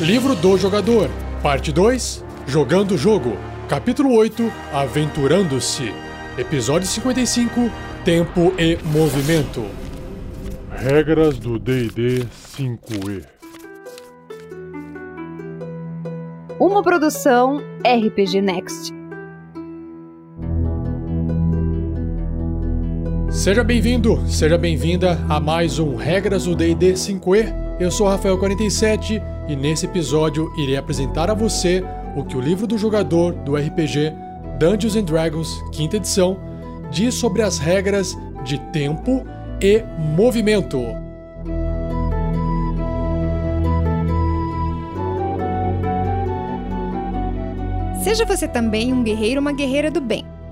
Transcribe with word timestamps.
Livro 0.00 0.34
do 0.34 0.56
Jogador, 0.56 1.10
Parte 1.42 1.70
2 1.70 2.24
Jogando 2.46 2.92
o 2.92 2.98
Jogo, 2.98 3.36
Capítulo 3.68 4.14
8 4.14 4.50
Aventurando-se, 4.72 5.92
Episódio 6.38 6.88
55 6.88 7.70
Tempo 8.02 8.54
e 8.58 8.78
Movimento. 8.82 9.62
Regras 10.70 11.38
do 11.38 11.58
DD 11.58 12.26
5E. 12.56 13.26
Uma 16.58 16.82
produção 16.82 17.58
RPG 17.84 18.40
Next. 18.40 18.94
Seja 23.30 23.62
bem-vindo, 23.62 24.26
seja 24.26 24.56
bem-vinda 24.56 25.18
a 25.28 25.38
mais 25.38 25.78
um 25.78 25.94
Regras 25.94 26.44
do 26.44 26.56
D&D 26.56 26.94
5e. 26.94 27.69
Eu 27.80 27.90
sou 27.90 28.06
Rafael47 28.06 29.22
e 29.48 29.56
nesse 29.56 29.86
episódio 29.86 30.52
irei 30.54 30.76
apresentar 30.76 31.30
a 31.30 31.34
você 31.34 31.82
o 32.14 32.22
que 32.22 32.36
o 32.36 32.40
livro 32.40 32.66
do 32.66 32.76
jogador 32.76 33.32
do 33.32 33.56
RPG 33.56 34.12
Dungeons 34.58 34.96
and 34.96 35.04
Dragons, 35.04 35.64
quinta 35.72 35.96
edição, 35.96 36.38
diz 36.90 37.14
sobre 37.14 37.40
as 37.40 37.58
regras 37.58 38.14
de 38.44 38.58
tempo 38.70 39.24
e 39.62 39.82
movimento. 40.14 40.78
Seja 48.04 48.26
você 48.26 48.46
também 48.46 48.92
um 48.92 49.02
guerreiro 49.02 49.36
ou 49.36 49.40
uma 49.40 49.52
guerreira 49.52 49.90
do 49.90 50.02
bem. 50.02 50.29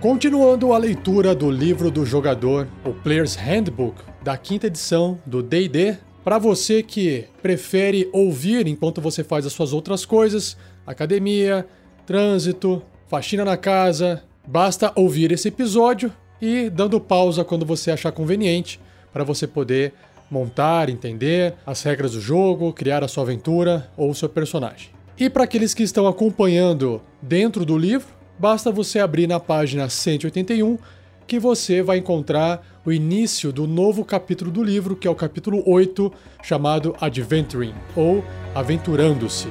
Continuando 0.00 0.72
a 0.72 0.78
leitura 0.78 1.34
do 1.34 1.50
livro 1.50 1.90
do 1.90 2.06
jogador, 2.06 2.68
o 2.84 2.92
Player's 2.92 3.34
Handbook, 3.34 4.00
da 4.22 4.36
quinta 4.36 4.68
edição 4.68 5.18
do 5.26 5.42
DD, 5.42 5.96
para 6.22 6.38
você 6.38 6.84
que 6.84 7.24
prefere 7.42 8.08
ouvir 8.12 8.68
enquanto 8.68 9.00
você 9.00 9.24
faz 9.24 9.44
as 9.44 9.52
suas 9.52 9.72
outras 9.72 10.06
coisas, 10.06 10.56
academia, 10.86 11.66
trânsito, 12.06 12.80
faxina 13.08 13.44
na 13.44 13.56
casa, 13.56 14.22
basta 14.46 14.92
ouvir 14.94 15.32
esse 15.32 15.48
episódio 15.48 16.12
e 16.40 16.70
dando 16.70 17.00
pausa 17.00 17.44
quando 17.44 17.66
você 17.66 17.90
achar 17.90 18.12
conveniente 18.12 18.78
para 19.12 19.24
você 19.24 19.48
poder 19.48 19.94
montar, 20.30 20.88
entender 20.88 21.54
as 21.66 21.82
regras 21.82 22.12
do 22.12 22.20
jogo, 22.20 22.72
criar 22.72 23.02
a 23.02 23.08
sua 23.08 23.24
aventura 23.24 23.90
ou 23.96 24.10
o 24.10 24.14
seu 24.14 24.28
personagem. 24.28 24.90
E 25.18 25.28
para 25.28 25.42
aqueles 25.42 25.74
que 25.74 25.82
estão 25.82 26.06
acompanhando 26.06 27.02
dentro 27.20 27.64
do 27.64 27.76
livro, 27.76 28.17
basta 28.38 28.70
você 28.70 29.00
abrir 29.00 29.26
na 29.26 29.40
página 29.40 29.88
181 29.88 30.78
que 31.26 31.38
você 31.38 31.82
vai 31.82 31.98
encontrar 31.98 32.80
o 32.86 32.90
início 32.90 33.52
do 33.52 33.66
novo 33.66 34.02
capítulo 34.02 34.50
do 34.50 34.62
livro, 34.62 34.96
que 34.96 35.06
é 35.06 35.10
o 35.10 35.14
capítulo 35.14 35.62
8, 35.66 36.10
chamado 36.42 36.96
Adventuring, 36.98 37.74
ou 37.94 38.24
Aventurando-se. 38.54 39.48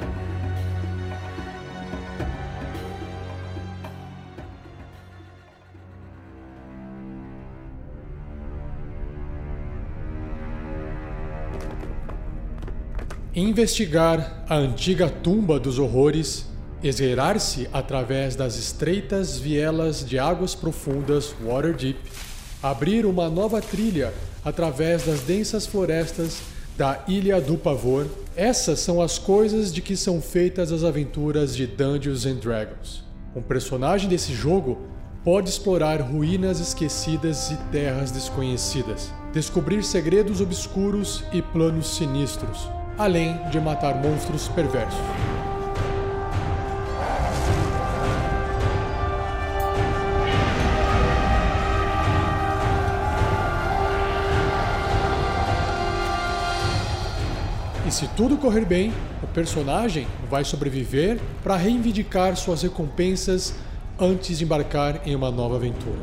Investigar 13.35 14.43
a 14.49 14.55
antiga 14.55 15.07
tumba 15.07 15.59
dos 15.59 15.77
horrores 15.77 16.47
esgueirar-se 16.83 17.67
através 17.73 18.35
das 18.35 18.57
estreitas 18.57 19.37
vielas 19.37 20.05
de 20.05 20.19
águas 20.19 20.53
profundas 20.53 21.33
Waterdeep, 21.43 21.97
abrir 22.61 23.05
uma 23.05 23.29
nova 23.29 23.61
trilha 23.61 24.13
através 24.43 25.05
das 25.05 25.21
densas 25.21 25.65
florestas 25.65 26.39
da 26.77 27.03
Ilha 27.07 27.41
do 27.41 27.57
Pavor, 27.57 28.05
essas 28.35 28.79
são 28.79 29.01
as 29.01 29.17
coisas 29.17 29.73
de 29.73 29.81
que 29.81 29.97
são 29.97 30.21
feitas 30.21 30.71
as 30.71 30.83
aventuras 30.83 31.55
de 31.55 31.65
Dungeons 31.65 32.25
and 32.25 32.35
Dragons. 32.35 33.03
Um 33.35 33.41
personagem 33.41 34.07
desse 34.07 34.33
jogo 34.33 34.77
pode 35.23 35.49
explorar 35.49 35.99
ruínas 36.01 36.59
esquecidas 36.59 37.51
e 37.51 37.57
terras 37.71 38.11
desconhecidas, 38.11 39.11
descobrir 39.33 39.83
segredos 39.83 40.39
obscuros 40.39 41.23
e 41.33 41.41
planos 41.41 41.97
sinistros, 41.97 42.69
além 42.97 43.37
de 43.49 43.59
matar 43.59 43.95
monstros 44.01 44.47
perversos. 44.47 45.36
E 57.87 57.91
se 57.91 58.05
tudo 58.17 58.35
correr 58.35 58.65
bem, 58.65 58.91
o 59.23 59.27
personagem 59.27 60.05
vai 60.29 60.43
sobreviver 60.43 61.17
para 61.41 61.55
reivindicar 61.55 62.35
suas 62.35 62.61
recompensas 62.61 63.53
antes 63.97 64.37
de 64.37 64.43
embarcar 64.43 64.99
em 65.05 65.15
uma 65.15 65.31
nova 65.31 65.55
aventura. 65.55 65.95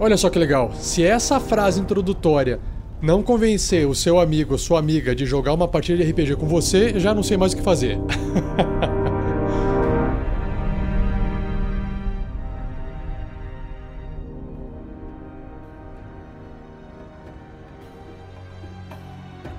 Olha 0.00 0.16
só 0.16 0.30
que 0.30 0.38
legal, 0.38 0.72
se 0.72 1.04
essa 1.04 1.38
frase 1.38 1.78
introdutória 1.78 2.58
não 3.02 3.22
convencer 3.22 3.86
o 3.86 3.94
seu 3.94 4.18
amigo 4.18 4.52
ou 4.52 4.58
sua 4.58 4.78
amiga 4.78 5.14
de 5.14 5.26
jogar 5.26 5.52
uma 5.52 5.68
partida 5.68 6.02
de 6.02 6.10
RPG 6.10 6.36
com 6.36 6.46
você, 6.46 6.98
já 6.98 7.12
não 7.12 7.22
sei 7.22 7.36
mais 7.36 7.52
o 7.52 7.56
que 7.56 7.62
fazer. 7.62 7.98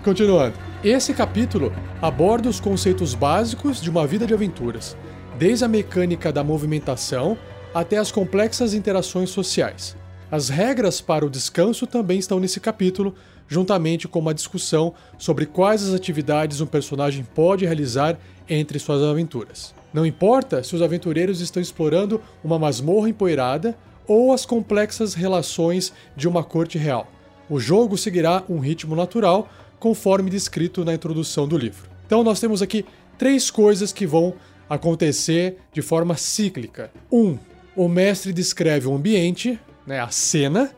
Continuando. 0.03 0.67
Esse 0.89 1.13
capítulo 1.13 1.73
aborda 2.01 2.47
os 2.47 2.61
conceitos 2.61 3.13
básicos 3.13 3.81
de 3.81 3.89
uma 3.89 4.07
vida 4.07 4.25
de 4.25 4.33
aventuras, 4.33 4.95
desde 5.37 5.65
a 5.65 5.67
mecânica 5.67 6.31
da 6.31 6.45
movimentação 6.45 7.37
até 7.73 7.97
as 7.97 8.09
complexas 8.09 8.73
interações 8.73 9.29
sociais. 9.29 9.97
As 10.31 10.47
regras 10.47 11.01
para 11.01 11.25
o 11.25 11.29
descanso 11.29 11.85
também 11.85 12.17
estão 12.17 12.39
nesse 12.39 12.61
capítulo, 12.61 13.13
juntamente 13.49 14.07
com 14.07 14.19
uma 14.19 14.33
discussão 14.33 14.93
sobre 15.17 15.45
quais 15.45 15.83
as 15.83 15.93
atividades 15.93 16.61
um 16.61 16.65
personagem 16.65 17.27
pode 17.35 17.65
realizar 17.65 18.17
entre 18.47 18.79
suas 18.79 19.03
aventuras. 19.03 19.75
Não 19.93 20.05
importa 20.05 20.63
se 20.63 20.73
os 20.73 20.81
aventureiros 20.81 21.41
estão 21.41 21.61
explorando 21.61 22.21
uma 22.41 22.57
masmorra 22.57 23.09
empoeirada 23.09 23.77
ou 24.07 24.31
as 24.31 24.45
complexas 24.45 25.13
relações 25.13 25.91
de 26.15 26.29
uma 26.29 26.45
corte 26.45 26.77
real. 26.77 27.11
O 27.49 27.59
jogo 27.59 27.97
seguirá 27.97 28.43
um 28.49 28.59
ritmo 28.59 28.95
natural, 28.95 29.49
conforme 29.79 30.29
descrito 30.29 30.83
na 30.83 30.93
introdução 30.93 31.47
do 31.47 31.57
livro. 31.57 31.89
Então 32.05 32.23
nós 32.23 32.39
temos 32.39 32.61
aqui 32.61 32.85
três 33.17 33.49
coisas 33.49 33.91
que 33.91 34.07
vão 34.07 34.33
acontecer 34.69 35.57
de 35.73 35.81
forma 35.81 36.15
cíclica. 36.15 36.91
Um, 37.11 37.37
o 37.75 37.87
mestre 37.87 38.33
descreve 38.33 38.87
o 38.87 38.95
ambiente, 38.95 39.59
né, 39.85 39.99
a 39.99 40.09
cena. 40.09 40.71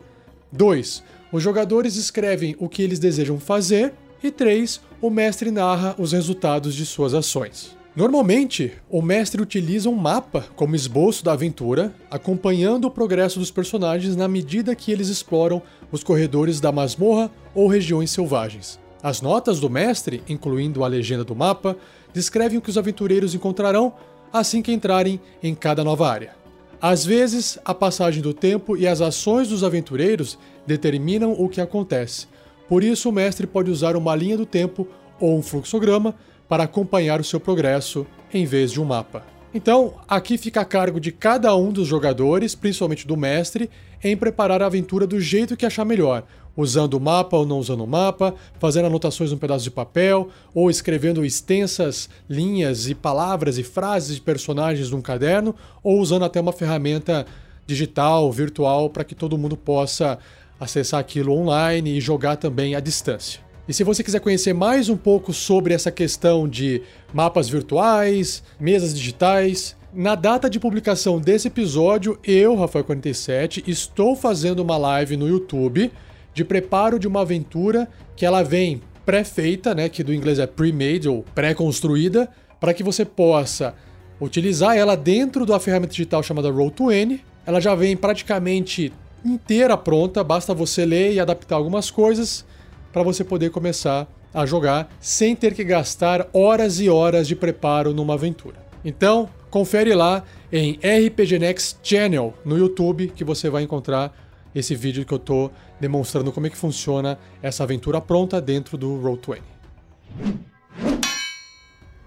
Dois, 0.52 1.02
os 1.32 1.42
jogadores 1.42 1.96
escrevem 1.96 2.56
o 2.58 2.68
que 2.68 2.82
eles 2.82 2.98
desejam 2.98 3.38
fazer. 3.38 3.92
E 4.22 4.30
três, 4.30 4.80
o 5.00 5.08
mestre 5.08 5.50
narra 5.50 5.94
os 5.98 6.12
resultados 6.12 6.74
de 6.74 6.84
suas 6.84 7.14
ações. 7.14 7.76
Normalmente, 7.96 8.72
o 8.88 9.02
mestre 9.02 9.42
utiliza 9.42 9.88
um 9.88 9.94
mapa 9.96 10.46
como 10.54 10.76
esboço 10.76 11.24
da 11.24 11.32
aventura, 11.32 11.92
acompanhando 12.10 12.84
o 12.84 12.90
progresso 12.90 13.38
dos 13.38 13.50
personagens 13.50 14.14
na 14.14 14.28
medida 14.28 14.76
que 14.76 14.92
eles 14.92 15.08
exploram 15.08 15.60
os 15.90 16.04
corredores 16.04 16.60
da 16.60 16.70
masmorra 16.70 17.30
ou 17.54 17.66
regiões 17.66 18.10
selvagens. 18.10 18.78
As 19.02 19.22
notas 19.22 19.58
do 19.58 19.70
mestre, 19.70 20.22
incluindo 20.28 20.84
a 20.84 20.88
legenda 20.88 21.24
do 21.24 21.34
mapa, 21.34 21.76
descrevem 22.12 22.58
o 22.58 22.60
que 22.60 22.68
os 22.68 22.76
aventureiros 22.76 23.34
encontrarão 23.34 23.94
assim 24.32 24.60
que 24.60 24.72
entrarem 24.72 25.20
em 25.42 25.54
cada 25.54 25.82
nova 25.82 26.08
área. 26.08 26.34
Às 26.80 27.04
vezes, 27.04 27.58
a 27.64 27.74
passagem 27.74 28.22
do 28.22 28.32
tempo 28.32 28.76
e 28.76 28.86
as 28.86 29.00
ações 29.00 29.48
dos 29.48 29.64
aventureiros 29.64 30.38
determinam 30.66 31.32
o 31.32 31.48
que 31.48 31.60
acontece. 31.60 32.26
Por 32.68 32.84
isso, 32.84 33.08
o 33.08 33.12
mestre 33.12 33.46
pode 33.46 33.70
usar 33.70 33.96
uma 33.96 34.14
linha 34.14 34.36
do 34.36 34.46
tempo 34.46 34.86
ou 35.18 35.36
um 35.36 35.42
fluxograma 35.42 36.14
para 36.48 36.64
acompanhar 36.64 37.20
o 37.20 37.24
seu 37.24 37.40
progresso 37.40 38.06
em 38.32 38.44
vez 38.44 38.72
de 38.72 38.80
um 38.80 38.84
mapa. 38.84 39.24
Então, 39.52 39.94
aqui 40.06 40.38
fica 40.38 40.60
a 40.60 40.64
cargo 40.64 41.00
de 41.00 41.10
cada 41.10 41.54
um 41.56 41.72
dos 41.72 41.88
jogadores, 41.88 42.54
principalmente 42.54 43.06
do 43.06 43.16
mestre, 43.16 43.68
em 44.02 44.16
preparar 44.16 44.62
a 44.62 44.66
aventura 44.66 45.06
do 45.06 45.20
jeito 45.20 45.56
que 45.56 45.66
achar 45.66 45.84
melhor, 45.84 46.24
usando 46.56 46.94
o 46.94 47.00
mapa 47.00 47.36
ou 47.36 47.46
não 47.46 47.58
usando 47.58 47.84
o 47.84 47.86
mapa, 47.86 48.34
fazendo 48.58 48.86
anotações 48.86 49.30
num 49.30 49.38
pedaço 49.38 49.64
de 49.64 49.70
papel, 49.70 50.28
ou 50.54 50.70
escrevendo 50.70 51.24
extensas 51.24 52.08
linhas 52.28 52.88
e 52.88 52.94
palavras 52.94 53.58
e 53.58 53.62
frases 53.62 54.16
de 54.16 54.20
personagens 54.20 54.90
num 54.90 55.00
caderno, 55.00 55.54
ou 55.82 56.00
usando 56.00 56.24
até 56.24 56.40
uma 56.40 56.52
ferramenta 56.52 57.26
digital, 57.66 58.30
virtual, 58.32 58.90
para 58.90 59.04
que 59.04 59.14
todo 59.14 59.38
mundo 59.38 59.56
possa 59.56 60.18
acessar 60.58 61.00
aquilo 61.00 61.32
online 61.32 61.96
e 61.96 62.00
jogar 62.00 62.36
também 62.36 62.74
à 62.74 62.80
distância. 62.80 63.40
E 63.66 63.72
se 63.72 63.84
você 63.84 64.02
quiser 64.02 64.20
conhecer 64.20 64.52
mais 64.52 64.88
um 64.88 64.96
pouco 64.96 65.32
sobre 65.32 65.72
essa 65.72 65.92
questão 65.92 66.48
de 66.48 66.82
mapas 67.14 67.48
virtuais, 67.48 68.42
mesas 68.58 68.92
digitais, 68.92 69.76
na 69.92 70.14
data 70.14 70.50
de 70.50 70.58
publicação 70.58 71.20
desse 71.20 71.48
episódio, 71.48 72.18
eu, 72.24 72.56
Rafael47, 72.56 73.64
estou 73.66 74.16
fazendo 74.16 74.60
uma 74.60 74.76
live 74.76 75.16
no 75.16 75.28
YouTube 75.28 75.90
de 76.32 76.44
preparo 76.44 76.98
de 76.98 77.08
uma 77.08 77.22
aventura 77.22 77.88
que 78.16 78.24
ela 78.24 78.42
vem 78.42 78.82
pré-feita, 79.04 79.74
né, 79.74 79.88
que 79.88 80.04
do 80.04 80.14
inglês 80.14 80.38
é 80.38 80.46
pre-made 80.46 81.08
ou 81.08 81.24
pré-construída, 81.34 82.28
para 82.60 82.74
que 82.74 82.82
você 82.82 83.04
possa 83.04 83.74
utilizar 84.20 84.76
ela 84.76 84.96
dentro 84.96 85.46
da 85.46 85.58
ferramenta 85.58 85.92
digital 85.92 86.22
chamada 86.22 86.50
Roll20. 86.50 87.20
Ela 87.46 87.60
já 87.60 87.74
vem 87.74 87.96
praticamente 87.96 88.92
inteira 89.24 89.76
pronta, 89.76 90.22
basta 90.22 90.54
você 90.54 90.84
ler 90.84 91.12
e 91.12 91.20
adaptar 91.20 91.56
algumas 91.56 91.90
coisas 91.90 92.44
para 92.92 93.02
você 93.02 93.24
poder 93.24 93.50
começar 93.50 94.06
a 94.32 94.46
jogar 94.46 94.94
sem 95.00 95.34
ter 95.34 95.54
que 95.54 95.64
gastar 95.64 96.28
horas 96.32 96.80
e 96.80 96.88
horas 96.88 97.26
de 97.26 97.34
preparo 97.34 97.92
numa 97.92 98.14
aventura. 98.14 98.56
Então, 98.84 99.28
confere 99.50 99.94
lá 99.94 100.22
em 100.52 100.74
RPG 100.74 101.38
Next 101.38 101.78
Channel 101.82 102.34
no 102.44 102.56
YouTube 102.56 103.12
que 103.14 103.24
você 103.24 103.50
vai 103.50 103.62
encontrar 103.62 104.16
esse 104.54 104.74
vídeo 104.74 105.04
que 105.04 105.12
eu 105.12 105.18
estou 105.18 105.50
demonstrando 105.80 106.30
como 106.30 106.46
é 106.46 106.50
que 106.50 106.56
funciona 106.56 107.18
essa 107.42 107.64
aventura 107.64 108.00
pronta 108.00 108.40
dentro 108.40 108.76
do 108.76 108.88
Roll20. 109.00 109.40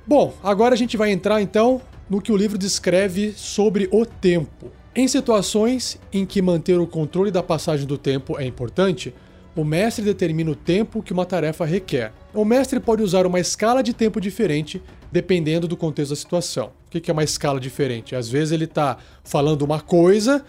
Bom, 0.05 0.33
agora 0.43 0.75
a 0.75 0.77
gente 0.77 0.97
vai 0.97 1.11
entrar 1.11 1.41
então 1.41 1.81
no 2.09 2.21
que 2.21 2.31
o 2.31 2.37
livro 2.37 2.57
descreve 2.57 3.31
sobre 3.31 3.87
o 3.91 4.05
tempo. 4.05 4.71
Em 4.95 5.07
situações 5.07 5.99
em 6.11 6.25
que 6.25 6.41
manter 6.41 6.79
o 6.79 6.85
controle 6.85 7.31
da 7.31 7.41
passagem 7.41 7.87
do 7.87 7.97
tempo 7.97 8.39
é 8.39 8.45
importante, 8.45 9.13
o 9.55 9.63
mestre 9.63 10.03
determina 10.03 10.51
o 10.51 10.55
tempo 10.55 11.01
que 11.01 11.13
uma 11.13 11.25
tarefa 11.25 11.65
requer. 11.65 12.11
O 12.33 12.43
mestre 12.43 12.79
pode 12.79 13.01
usar 13.01 13.25
uma 13.25 13.39
escala 13.39 13.81
de 13.81 13.93
tempo 13.93 14.19
diferente 14.19 14.81
dependendo 15.11 15.67
do 15.67 15.77
contexto 15.77 16.09
da 16.09 16.15
situação. 16.15 16.71
O 16.87 16.99
que 16.99 17.09
é 17.09 17.13
uma 17.13 17.23
escala 17.23 17.59
diferente? 17.59 18.15
Às 18.15 18.29
vezes 18.29 18.51
ele 18.51 18.65
está 18.65 18.97
falando 19.23 19.61
uma 19.61 19.79
coisa 19.79 20.43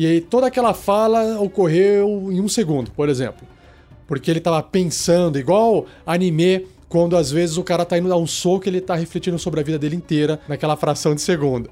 e 0.00 0.06
aí 0.06 0.18
toda 0.18 0.46
aquela 0.46 0.72
fala 0.72 1.38
ocorreu 1.38 2.32
em 2.32 2.40
um 2.40 2.48
segundo, 2.48 2.90
por 2.90 3.10
exemplo. 3.10 3.46
Porque 4.06 4.30
ele 4.30 4.38
estava 4.38 4.62
pensando, 4.62 5.38
igual 5.38 5.84
anime, 6.06 6.66
quando 6.88 7.18
às 7.18 7.30
vezes 7.30 7.58
o 7.58 7.62
cara 7.62 7.82
está 7.82 7.98
indo 7.98 8.08
dar 8.08 8.16
um 8.16 8.26
soco 8.26 8.66
ele 8.66 8.78
está 8.78 8.94
refletindo 8.94 9.38
sobre 9.38 9.60
a 9.60 9.62
vida 9.62 9.78
dele 9.78 9.94
inteira 9.94 10.40
naquela 10.48 10.74
fração 10.74 11.14
de 11.14 11.20
segundo. 11.20 11.68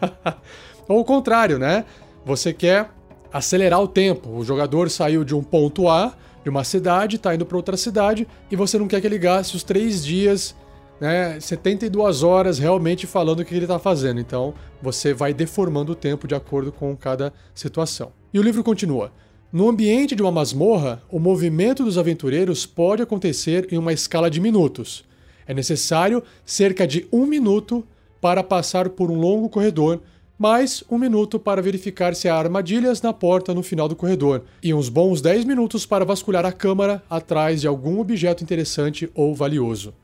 Ou 0.86 1.00
o 1.00 1.04
contrário, 1.04 1.58
né? 1.58 1.84
Você 2.24 2.52
quer 2.52 2.90
acelerar 3.32 3.82
o 3.82 3.88
tempo. 3.88 4.30
O 4.30 4.44
jogador 4.44 4.88
saiu 4.88 5.24
de 5.24 5.34
um 5.34 5.42
ponto 5.42 5.88
A, 5.88 6.14
de 6.44 6.50
uma 6.50 6.62
cidade, 6.62 7.16
está 7.16 7.34
indo 7.34 7.44
para 7.44 7.56
outra 7.56 7.76
cidade, 7.76 8.24
e 8.52 8.54
você 8.54 8.78
não 8.78 8.86
quer 8.86 9.00
que 9.00 9.06
ele 9.08 9.18
gaste 9.18 9.56
os 9.56 9.64
três 9.64 10.04
dias, 10.04 10.54
né, 11.00 11.38
72 11.40 12.22
horas 12.22 12.58
realmente 12.58 13.06
falando 13.06 13.40
o 13.40 13.44
que 13.44 13.54
ele 13.54 13.64
está 13.64 13.78
fazendo. 13.78 14.20
Então 14.20 14.54
você 14.80 15.12
vai 15.12 15.34
deformando 15.34 15.92
o 15.92 15.96
tempo 15.96 16.26
de 16.26 16.34
acordo 16.34 16.72
com 16.72 16.96
cada 16.96 17.32
situação. 17.54 18.12
E 18.32 18.38
o 18.38 18.42
livro 18.42 18.62
continua. 18.64 19.12
No 19.52 19.68
ambiente 19.68 20.16
de 20.16 20.22
uma 20.22 20.32
masmorra, 20.32 21.02
o 21.08 21.20
movimento 21.20 21.84
dos 21.84 21.96
aventureiros 21.96 22.66
pode 22.66 23.02
acontecer 23.02 23.68
em 23.70 23.78
uma 23.78 23.92
escala 23.92 24.28
de 24.28 24.40
minutos. 24.40 25.04
É 25.46 25.54
necessário 25.54 26.22
cerca 26.44 26.86
de 26.86 27.06
um 27.12 27.26
minuto 27.26 27.84
para 28.20 28.42
passar 28.42 28.88
por 28.88 29.10
um 29.10 29.18
longo 29.18 29.48
corredor 29.48 30.00
mais 30.36 30.82
um 30.90 30.98
minuto 30.98 31.38
para 31.38 31.62
verificar 31.62 32.14
se 32.14 32.28
há 32.28 32.34
armadilhas 32.34 33.00
na 33.00 33.12
porta 33.12 33.54
no 33.54 33.62
final 33.62 33.88
do 33.88 33.94
corredor, 33.94 34.42
e 34.62 34.74
uns 34.74 34.88
bons 34.88 35.20
10 35.20 35.44
minutos 35.44 35.86
para 35.86 36.04
vasculhar 36.04 36.44
a 36.44 36.52
câmara 36.52 37.02
atrás 37.08 37.60
de 37.60 37.68
algum 37.68 38.00
objeto 38.00 38.42
interessante 38.42 39.08
ou 39.14 39.34
valioso. 39.34 39.94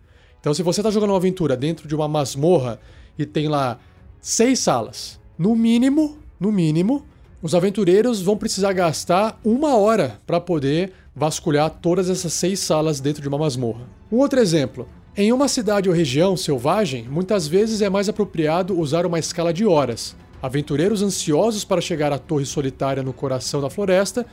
Então, 0.40 0.54
se 0.54 0.62
você 0.62 0.80
está 0.80 0.90
jogando 0.90 1.10
uma 1.10 1.18
aventura 1.18 1.56
dentro 1.56 1.86
de 1.86 1.94
uma 1.94 2.08
masmorra 2.08 2.80
e 3.18 3.26
tem 3.26 3.46
lá 3.46 3.78
seis 4.20 4.58
salas, 4.58 5.20
no 5.38 5.54
mínimo, 5.54 6.18
no 6.38 6.50
mínimo, 6.50 7.04
os 7.42 7.54
aventureiros 7.54 8.22
vão 8.22 8.36
precisar 8.36 8.72
gastar 8.72 9.38
uma 9.44 9.76
hora 9.76 10.18
para 10.26 10.40
poder 10.40 10.92
vasculhar 11.14 11.70
todas 11.70 12.08
essas 12.08 12.32
seis 12.32 12.60
salas 12.60 13.00
dentro 13.00 13.20
de 13.22 13.28
uma 13.28 13.38
masmorra. 13.38 13.86
Um 14.10 14.16
outro 14.18 14.40
exemplo. 14.40 14.88
Em 15.16 15.32
uma 15.32 15.48
cidade 15.48 15.88
ou 15.88 15.94
região 15.94 16.36
selvagem, 16.36 17.06
muitas 17.08 17.46
vezes 17.46 17.82
é 17.82 17.90
mais 17.90 18.08
apropriado 18.08 18.78
usar 18.78 19.04
uma 19.04 19.18
escala 19.18 19.52
de 19.52 19.66
horas. 19.66 20.16
Aventureiros 20.42 21.02
ansiosos 21.02 21.64
para 21.64 21.80
chegar 21.80 22.12
à 22.12 22.18
torre 22.18 22.46
solitária 22.46 23.02
no 23.02 23.12
coração 23.12 23.60
da 23.60 23.68
floresta 23.68 24.24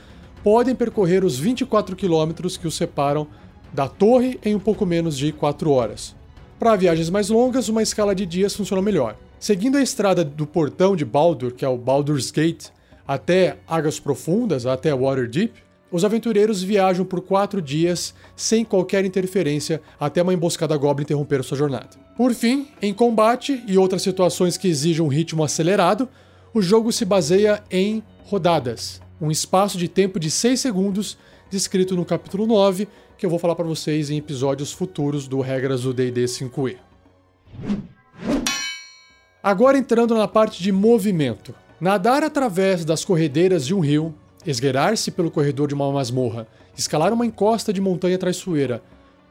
podem 0.43 0.75
percorrer 0.75 1.25
os 1.25 1.37
24 1.37 1.95
quilômetros 1.95 2.55
que 2.55 2.67
os 2.67 2.75
separam 2.75 3.27
da 3.73 3.87
torre 3.87 4.39
em 4.43 4.55
um 4.55 4.59
pouco 4.59 4.85
menos 4.85 5.17
de 5.17 5.31
4 5.31 5.71
horas. 5.71 6.15
Para 6.59 6.75
viagens 6.75 7.09
mais 7.09 7.29
longas, 7.29 7.69
uma 7.69 7.83
escala 7.83 8.15
de 8.15 8.25
dias 8.25 8.55
funciona 8.55 8.81
melhor. 8.81 9.15
Seguindo 9.39 9.77
a 9.77 9.81
estrada 9.81 10.25
do 10.25 10.47
portão 10.47 10.95
de 10.95 11.05
Baldur, 11.05 11.51
que 11.51 11.63
é 11.63 11.67
o 11.67 11.77
Baldur's 11.77 12.31
Gate, 12.31 12.69
até 13.07 13.57
Águas 13.67 13.99
Profundas, 13.99 14.65
até 14.65 14.93
Waterdeep, 14.93 15.53
os 15.91 16.03
aventureiros 16.03 16.61
viajam 16.61 17.05
por 17.05 17.21
quatro 17.21 17.61
dias 17.61 18.13
sem 18.35 18.65
qualquer 18.65 19.05
interferência 19.05 19.81
até 19.99 20.21
uma 20.21 20.33
emboscada 20.33 20.75
goblin 20.75 21.03
interromper 21.03 21.43
sua 21.43 21.57
jornada. 21.57 21.91
Por 22.17 22.33
fim, 22.33 22.67
em 22.81 22.93
combate 22.93 23.63
e 23.67 23.77
outras 23.77 24.01
situações 24.01 24.57
que 24.57 24.67
exigem 24.67 25.05
um 25.05 25.07
ritmo 25.07 25.43
acelerado, 25.43 26.09
o 26.53 26.61
jogo 26.61 26.91
se 26.91 27.05
baseia 27.05 27.63
em 27.71 28.03
rodadas, 28.25 29.01
um 29.21 29.31
espaço 29.31 29.77
de 29.77 29.87
tempo 29.87 30.19
de 30.19 30.29
6 30.29 30.59
segundos 30.59 31.17
descrito 31.49 31.95
no 31.95 32.03
capítulo 32.03 32.45
9, 32.45 32.87
que 33.17 33.25
eu 33.25 33.29
vou 33.29 33.39
falar 33.39 33.55
para 33.55 33.65
vocês 33.65 34.11
em 34.11 34.17
episódios 34.17 34.71
futuros 34.71 35.27
do 35.27 35.41
Regras 35.41 35.81
do 35.81 35.93
D&D 35.93 36.25
5e. 36.25 36.77
Agora 39.41 39.77
entrando 39.77 40.15
na 40.15 40.27
parte 40.27 40.61
de 40.61 40.71
movimento. 40.71 41.55
Nadar 41.81 42.23
através 42.23 42.85
das 42.85 43.03
corredeiras 43.03 43.65
de 43.65 43.73
um 43.73 43.79
rio 43.79 44.13
esgueirar-se 44.45 45.11
pelo 45.11 45.31
corredor 45.31 45.67
de 45.67 45.73
uma 45.73 45.91
masmorra, 45.91 46.47
escalar 46.77 47.11
uma 47.11 47.25
encosta 47.25 47.73
de 47.73 47.81
montanha 47.81 48.17
traiçoeira. 48.17 48.81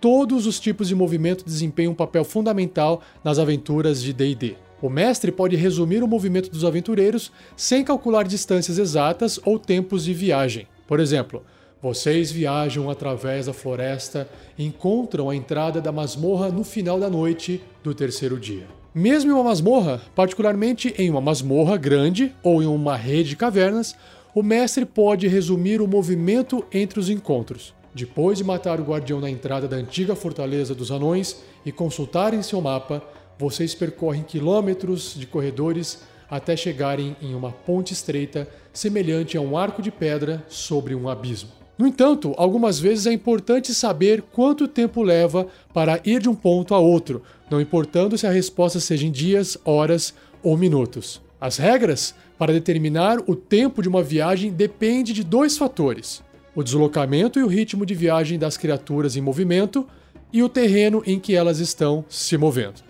Todos 0.01 0.47
os 0.47 0.61
tipos 0.61 0.89
de 0.89 0.95
movimento 0.95 1.45
desempenham 1.45 1.93
um 1.93 1.95
papel 1.97 2.25
fundamental 2.25 3.01
nas 3.25 3.39
aventuras 3.39 4.03
de 4.03 4.13
D&D. 4.13 4.57
O 4.83 4.91
mestre 4.91 5.33
pode 5.33 5.57
resumir 5.57 6.03
o 6.03 6.09
movimento 6.09 6.51
dos 6.51 6.65
aventureiros 6.65 7.33
sem 7.57 7.83
calcular 7.83 8.25
distâncias 8.25 8.79
exatas 8.79 9.41
ou 9.45 9.59
tempos 9.59 10.05
de 10.05 10.13
viagem. 10.13 10.69
Por 10.87 11.01
exemplo, 11.01 11.43
vocês 11.83 12.31
viajam 12.31 12.89
através 12.89 13.47
da 13.47 13.53
floresta 13.53 14.29
e 14.57 14.65
encontram 14.65 15.29
a 15.29 15.37
entrada 15.37 15.81
da 15.81 15.93
masmorra 15.93 16.49
no 16.49 16.65
final 16.65 16.99
da 16.99 17.11
noite 17.11 17.63
do 17.85 17.95
terceiro 17.95 18.41
dia. 18.41 18.67
Mesmo 18.95 19.31
em 19.31 19.35
uma 19.35 19.45
masmorra, 19.45 20.01
particularmente 20.15 20.95
em 20.97 21.11
uma 21.11 21.21
masmorra 21.21 21.77
grande 21.77 22.35
ou 22.43 22.63
em 22.63 22.67
uma 22.67 22.97
rede 22.97 23.31
de 23.31 23.37
cavernas, 23.37 23.95
o 24.35 24.43
mestre 24.43 24.87
pode 24.87 25.29
resumir 25.29 25.83
o 25.83 25.87
movimento 25.87 26.65
entre 26.73 26.99
os 26.99 27.11
encontros. 27.11 27.75
Depois 27.95 28.39
de 28.39 28.45
matar 28.45 28.81
o 28.81 28.85
guardião 28.85 29.21
na 29.21 29.31
entrada 29.31 29.69
da 29.69 29.77
antiga 29.77 30.15
fortaleza 30.15 30.75
dos 30.75 30.91
anões 30.91 31.43
e 31.65 31.73
consultarem 31.73 32.43
seu 32.43 32.61
mapa, 32.61 33.03
vocês 33.39 33.75
percorrem 33.75 34.23
quilômetros 34.23 35.15
de 35.15 35.27
corredores 35.27 36.03
até 36.29 36.57
chegarem 36.57 37.17
em 37.21 37.35
uma 37.35 37.53
ponte 37.53 37.93
estreita 37.93 38.49
semelhante 38.73 39.37
a 39.37 39.41
um 39.41 39.57
arco 39.57 39.81
de 39.81 39.91
pedra 39.91 40.45
sobre 40.49 40.95
um 40.95 41.09
abismo. 41.09 41.66
No 41.79 41.87
entanto, 41.87 42.35
algumas 42.39 42.81
vezes 42.81 43.07
é 43.07 43.13
importante 43.13 43.75
saber 43.75 44.23
quanto 44.33 44.67
tempo 44.67 45.03
leva 45.03 45.47
para 45.75 46.01
ir 46.05 46.23
de 46.23 46.29
um 46.29 46.35
ponto 46.35 46.75
a 46.75 46.79
outro, 46.79 47.23
não 47.51 47.61
importando 47.61 48.17
se 48.17 48.27
a 48.27 48.31
resposta 48.31 48.81
seja 48.81 49.07
em 49.07 49.11
dias, 49.11 49.59
horas 49.65 50.15
ou 50.43 50.57
minutos. 50.57 51.21
As 51.39 51.59
regras 51.59 52.15
para 52.39 52.53
determinar 52.53 53.19
o 53.27 53.37
tempo 53.37 53.83
de 53.83 53.89
uma 53.89 54.03
viagem 54.03 54.51
depende 54.51 55.13
de 55.13 55.23
dois 55.23 55.59
fatores: 55.59 56.23
o 56.55 56.63
deslocamento 56.63 57.39
e 57.39 57.43
o 57.43 57.47
ritmo 57.47 57.85
de 57.85 57.95
viagem 57.95 58.39
das 58.39 58.57
criaturas 58.57 59.17
em 59.17 59.21
movimento 59.21 59.87
e 60.33 60.43
o 60.43 60.49
terreno 60.49 61.03
em 61.07 61.21
que 61.21 61.35
elas 61.35 61.59
estão 61.59 62.05
se 62.09 62.37
movendo. 62.39 62.83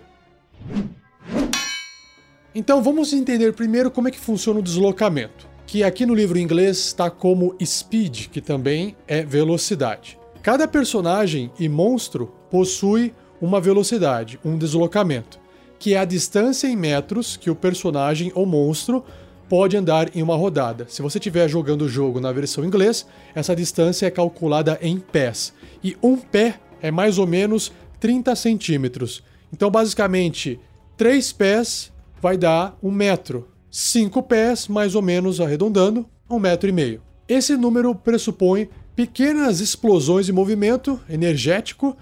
Então 2.55 2.81
vamos 2.81 3.13
entender 3.13 3.53
primeiro 3.53 3.91
como 3.91 4.07
é 4.07 4.11
que 4.11 4.19
funciona 4.19 4.59
o 4.59 4.63
deslocamento, 4.63 5.46
que 5.67 5.83
aqui 5.83 6.05
no 6.05 6.15
livro 6.15 6.39
inglês 6.39 6.77
está 6.77 7.09
como 7.09 7.53
speed, 7.63 8.27
que 8.27 8.39
também 8.39 8.95
é 9.05 9.21
velocidade. 9.21 10.17
Cada 10.41 10.65
personagem 10.65 11.51
e 11.59 11.67
monstro 11.67 12.33
possui 12.49 13.13
uma 13.41 13.59
velocidade, 13.59 14.39
um 14.45 14.57
deslocamento, 14.57 15.37
que 15.77 15.93
é 15.93 15.99
a 15.99 16.05
distância 16.05 16.67
em 16.67 16.75
metros 16.77 17.35
que 17.35 17.49
o 17.49 17.55
personagem 17.55 18.31
ou 18.33 18.45
monstro 18.45 19.03
pode 19.49 19.75
andar 19.75 20.15
em 20.15 20.23
uma 20.23 20.37
rodada. 20.37 20.85
Se 20.87 21.01
você 21.01 21.17
estiver 21.17 21.49
jogando 21.49 21.81
o 21.81 21.89
jogo 21.89 22.21
na 22.21 22.31
versão 22.31 22.63
inglês, 22.63 23.05
essa 23.35 23.53
distância 23.53 24.05
é 24.05 24.11
calculada 24.11 24.79
em 24.81 24.97
pés. 24.97 25.53
E 25.83 25.97
um 26.01 26.15
pé 26.15 26.61
é 26.81 26.91
mais 26.91 27.17
ou 27.17 27.27
menos 27.27 27.73
30 27.99 28.33
centímetros. 28.37 29.21
Então, 29.51 29.69
basicamente, 29.69 30.61
3 30.95 31.33
pés 31.33 31.91
vai 32.21 32.37
dar 32.37 32.77
um 32.81 32.89
metro. 32.89 33.49
5 33.69 34.23
pés, 34.23 34.67
mais 34.67 34.95
ou 34.95 35.01
menos 35.01 35.41
arredondando, 35.41 36.05
um 36.29 36.39
metro 36.39 36.69
e 36.69 36.71
meio. 36.71 37.01
Esse 37.27 37.57
número 37.57 37.93
pressupõe 37.93 38.69
pequenas 38.95 39.59
explosões 39.59 40.25
de 40.25 40.33
movimento 40.33 40.99
energético 41.09 41.95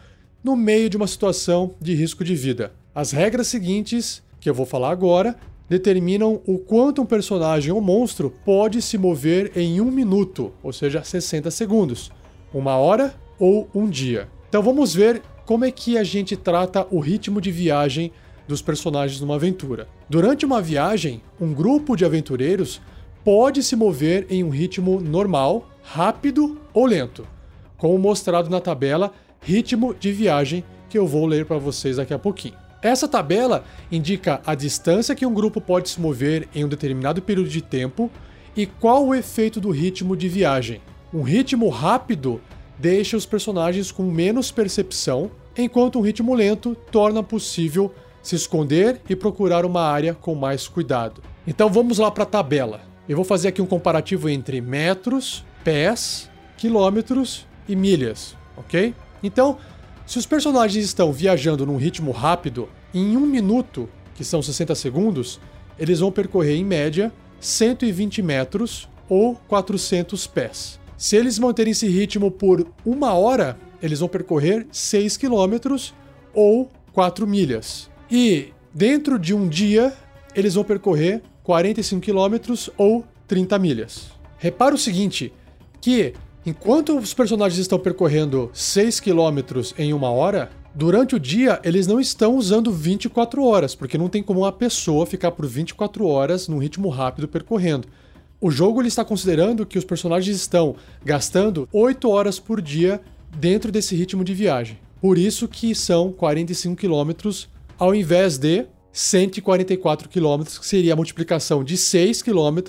no 0.44 0.56
meio 0.56 0.90
de 0.90 0.98
uma 0.98 1.08
situação 1.08 1.74
de 1.82 1.94
risco 1.96 2.24
de 2.24 2.36
vida. 2.36 2.72
As 2.94 3.12
regras 3.12 3.48
seguintes, 3.48 4.22
que 4.40 4.50
eu 4.50 4.54
vou 4.54 4.66
falar 4.66 4.92
agora, 4.92 5.36
determinam 5.68 6.42
o 6.46 6.58
quanto 6.58 7.02
um 7.02 7.06
personagem 7.06 7.72
ou 7.72 7.82
monstro 7.82 8.32
pode 8.46 8.82
se 8.82 8.98
mover 8.98 9.52
em 9.56 9.82
um 9.82 9.90
minuto, 9.90 10.54
ou 10.62 10.72
seja, 10.72 11.04
60 11.04 11.50
segundos, 11.50 12.12
uma 12.54 12.78
hora 12.78 13.16
ou 13.40 13.68
um 13.74 13.90
dia. 13.90 14.30
Então 14.48 14.62
vamos 14.62 14.94
ver 14.94 15.22
como 15.46 15.66
é 15.66 15.72
que 15.72 15.98
a 15.98 16.04
gente 16.04 16.38
trata 16.38 16.88
o 16.92 17.00
ritmo 17.00 17.42
de 17.42 17.52
viagem 17.52 18.12
dos 18.48 18.62
personagens 18.62 19.20
numa 19.20 19.36
aventura. 19.36 19.88
Durante 20.10 20.46
uma 20.46 20.62
viagem, 20.62 21.22
um 21.40 21.54
grupo 21.54 21.96
de 21.96 22.06
aventureiros 22.06 22.82
pode 23.24 23.64
se 23.64 23.76
mover 23.76 24.28
em 24.30 24.44
um 24.44 24.50
ritmo 24.50 25.02
normal, 25.02 25.70
rápido 25.82 26.60
ou 26.74 26.86
lento, 26.86 27.28
como 27.78 27.98
mostrado 27.98 28.50
na 28.50 28.62
tabela 28.62 29.12
Ritmo 29.42 29.94
de 29.94 30.12
Viagem, 30.12 30.64
que 30.90 30.98
eu 30.98 31.06
vou 31.06 31.26
ler 31.26 31.46
para 31.46 31.58
vocês 31.58 31.98
daqui 31.98 32.14
a 32.14 32.20
pouquinho. 32.20 32.56
Essa 32.82 33.08
tabela 33.08 33.64
indica 33.92 34.42
a 34.46 34.54
distância 34.54 35.16
que 35.16 35.26
um 35.26 35.34
grupo 35.34 35.60
pode 35.60 35.90
se 35.90 36.00
mover 36.00 36.48
em 36.54 36.64
um 36.64 36.68
determinado 36.68 37.22
período 37.22 37.50
de 37.50 37.62
tempo 37.62 38.12
e 38.56 38.66
qual 38.66 39.06
o 39.06 39.16
efeito 39.16 39.60
do 39.60 39.72
ritmo 39.72 40.16
de 40.16 40.30
viagem. 40.30 40.82
Um 41.14 41.22
ritmo 41.24 41.70
rápido 41.70 42.40
deixa 42.78 43.18
os 43.18 43.26
personagens 43.26 43.92
com 43.92 44.04
menos 44.04 44.52
percepção, 44.52 45.32
enquanto 45.58 45.98
um 45.98 46.02
ritmo 46.02 46.34
lento 46.34 46.76
torna 46.92 47.24
possível 47.24 47.92
se 48.26 48.36
esconder 48.36 49.00
e 49.08 49.16
procurar 49.16 49.66
uma 49.66 49.84
área 49.84 50.16
com 50.16 50.34
mais 50.34 50.68
cuidado. 50.68 51.22
Então 51.46 51.70
vamos 51.70 52.00
lá 52.00 52.10
para 52.10 52.24
a 52.24 52.26
tabela. 52.26 52.82
Eu 53.08 53.16
vou 53.16 53.24
fazer 53.24 53.50
aqui 53.50 53.62
um 53.62 53.68
comparativo 53.68 54.28
entre 54.28 54.60
metros, 54.62 55.46
pés, 55.64 56.28
quilômetros 56.58 57.46
e 57.70 57.76
milhas, 57.76 58.36
ok? 58.58 58.96
Então, 59.22 59.60
se 60.08 60.18
os 60.18 60.26
personagens 60.26 60.84
estão 60.84 61.14
viajando 61.14 61.68
num 61.68 61.78
ritmo 61.78 62.12
rápido, 62.12 62.68
em 62.92 63.16
um 63.16 63.28
minuto, 63.28 63.88
que 64.16 64.24
são 64.24 64.42
60 64.42 64.74
segundos, 64.74 65.40
eles 65.78 66.00
vão 66.00 66.12
percorrer 66.12 66.56
em 66.56 66.66
média 66.66 67.14
120 67.40 68.24
metros 68.24 68.90
ou 69.08 69.36
400 69.48 70.26
pés. 70.26 70.80
Se 70.98 71.16
eles 71.16 71.38
manterem 71.38 71.74
esse 71.74 71.88
ritmo 71.88 72.32
por 72.32 72.66
uma 72.84 73.14
hora, 73.14 73.56
eles 73.84 74.00
vão 74.00 74.10
percorrer 74.10 74.66
6 74.72 75.16
quilômetros 75.16 75.94
ou 76.34 76.72
4 76.92 77.28
milhas. 77.28 77.94
E 78.10 78.54
dentro 78.74 79.18
de 79.18 79.34
um 79.34 79.48
dia, 79.48 79.94
eles 80.36 80.54
vão 80.54 80.64
percorrer 80.64 81.22
45 81.44 82.02
quilômetros 82.02 82.70
ou 82.78 83.06
30 83.28 83.58
milhas. 83.58 84.12
Repara 84.38 84.76
o 84.76 84.78
seguinte, 84.78 85.34
que 85.82 86.14
enquanto 86.46 86.98
os 86.98 87.14
personagens 87.14 87.60
estão 87.60 87.80
percorrendo 87.80 88.50
6 88.54 89.00
quilômetros 89.00 89.74
em 89.78 89.94
uma 89.94 90.10
hora, 90.10 90.52
durante 90.74 91.16
o 91.16 91.20
dia 91.20 91.60
eles 91.64 91.88
não 91.88 92.00
estão 92.00 92.36
usando 92.36 92.72
24 92.72 93.44
horas, 93.44 93.74
porque 93.74 93.98
não 93.98 94.10
tem 94.10 94.22
como 94.22 94.42
uma 94.42 94.52
pessoa 94.52 95.06
ficar 95.06 95.32
por 95.32 95.48
24 95.48 96.06
horas 96.06 96.48
num 96.48 96.60
ritmo 96.60 96.90
rápido 96.90 97.28
percorrendo. 97.28 97.88
O 98.40 98.52
jogo 98.52 98.82
ele 98.82 98.90
está 98.90 99.04
considerando 99.04 99.66
que 99.66 99.78
os 99.78 99.86
personagens 99.86 100.36
estão 100.36 100.76
gastando 101.04 101.68
8 101.72 102.08
horas 102.10 102.38
por 102.38 102.62
dia 102.62 103.02
dentro 103.36 103.72
desse 103.72 103.96
ritmo 103.96 104.24
de 104.24 104.34
viagem. 104.34 104.78
Por 105.02 105.18
isso 105.18 105.48
que 105.48 105.74
são 105.74 106.12
45 106.12 106.76
quilômetros 106.76 107.48
ao 107.78 107.94
invés 107.94 108.38
de 108.38 108.66
144 108.92 110.10
km, 110.10 110.44
que 110.44 110.66
seria 110.66 110.94
a 110.94 110.96
multiplicação 110.96 111.64
de 111.64 111.76
6 111.78 112.22
km 112.22 112.60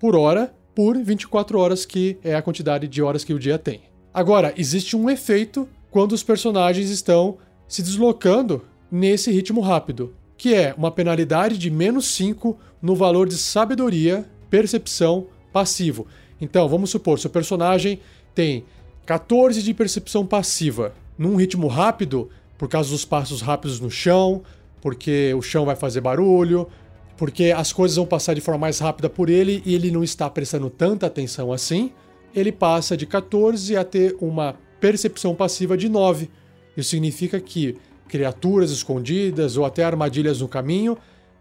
por 0.00 0.16
hora 0.16 0.54
por 0.74 0.96
24 0.96 1.58
horas, 1.58 1.86
que 1.86 2.18
é 2.22 2.34
a 2.34 2.42
quantidade 2.42 2.86
de 2.86 3.02
horas 3.02 3.24
que 3.24 3.32
o 3.32 3.38
dia 3.38 3.58
tem. 3.58 3.80
Agora, 4.12 4.52
existe 4.56 4.96
um 4.96 5.08
efeito 5.08 5.68
quando 5.90 6.12
os 6.12 6.22
personagens 6.22 6.90
estão 6.90 7.38
se 7.68 7.82
deslocando 7.82 8.62
nesse 8.90 9.30
ritmo 9.30 9.60
rápido, 9.60 10.14
que 10.36 10.54
é 10.54 10.74
uma 10.76 10.90
penalidade 10.90 11.58
de 11.58 11.70
menos 11.70 12.06
5 12.06 12.58
no 12.80 12.94
valor 12.94 13.28
de 13.28 13.36
sabedoria, 13.36 14.26
percepção, 14.50 15.26
passivo. 15.52 16.06
Então, 16.40 16.68
vamos 16.68 16.90
supor, 16.90 17.18
seu 17.18 17.30
personagem 17.30 18.00
tem 18.34 18.64
14 19.06 19.62
de 19.62 19.72
percepção 19.72 20.26
passiva. 20.26 20.94
Num 21.18 21.36
ritmo 21.36 21.66
rápido, 21.66 22.28
por 22.58 22.68
causa 22.68 22.90
dos 22.90 23.04
passos 23.04 23.40
rápidos 23.40 23.80
no 23.80 23.90
chão, 23.90 24.42
porque 24.80 25.34
o 25.34 25.42
chão 25.42 25.64
vai 25.64 25.76
fazer 25.76 26.00
barulho, 26.00 26.68
porque 27.16 27.52
as 27.56 27.72
coisas 27.72 27.96
vão 27.96 28.06
passar 28.06 28.34
de 28.34 28.40
forma 28.40 28.58
mais 28.58 28.78
rápida 28.78 29.08
por 29.08 29.28
ele 29.28 29.62
e 29.64 29.74
ele 29.74 29.90
não 29.90 30.04
está 30.04 30.28
prestando 30.28 30.68
tanta 30.68 31.06
atenção 31.06 31.52
assim, 31.52 31.92
ele 32.34 32.52
passa 32.52 32.96
de 32.96 33.06
14 33.06 33.76
a 33.76 33.84
ter 33.84 34.16
uma 34.20 34.56
percepção 34.78 35.34
passiva 35.34 35.76
de 35.76 35.88
9. 35.88 36.30
Isso 36.76 36.90
significa 36.90 37.40
que 37.40 37.76
criaturas 38.08 38.70
escondidas 38.70 39.56
ou 39.56 39.64
até 39.64 39.82
armadilhas 39.82 40.40
no 40.40 40.48
caminho 40.48 40.96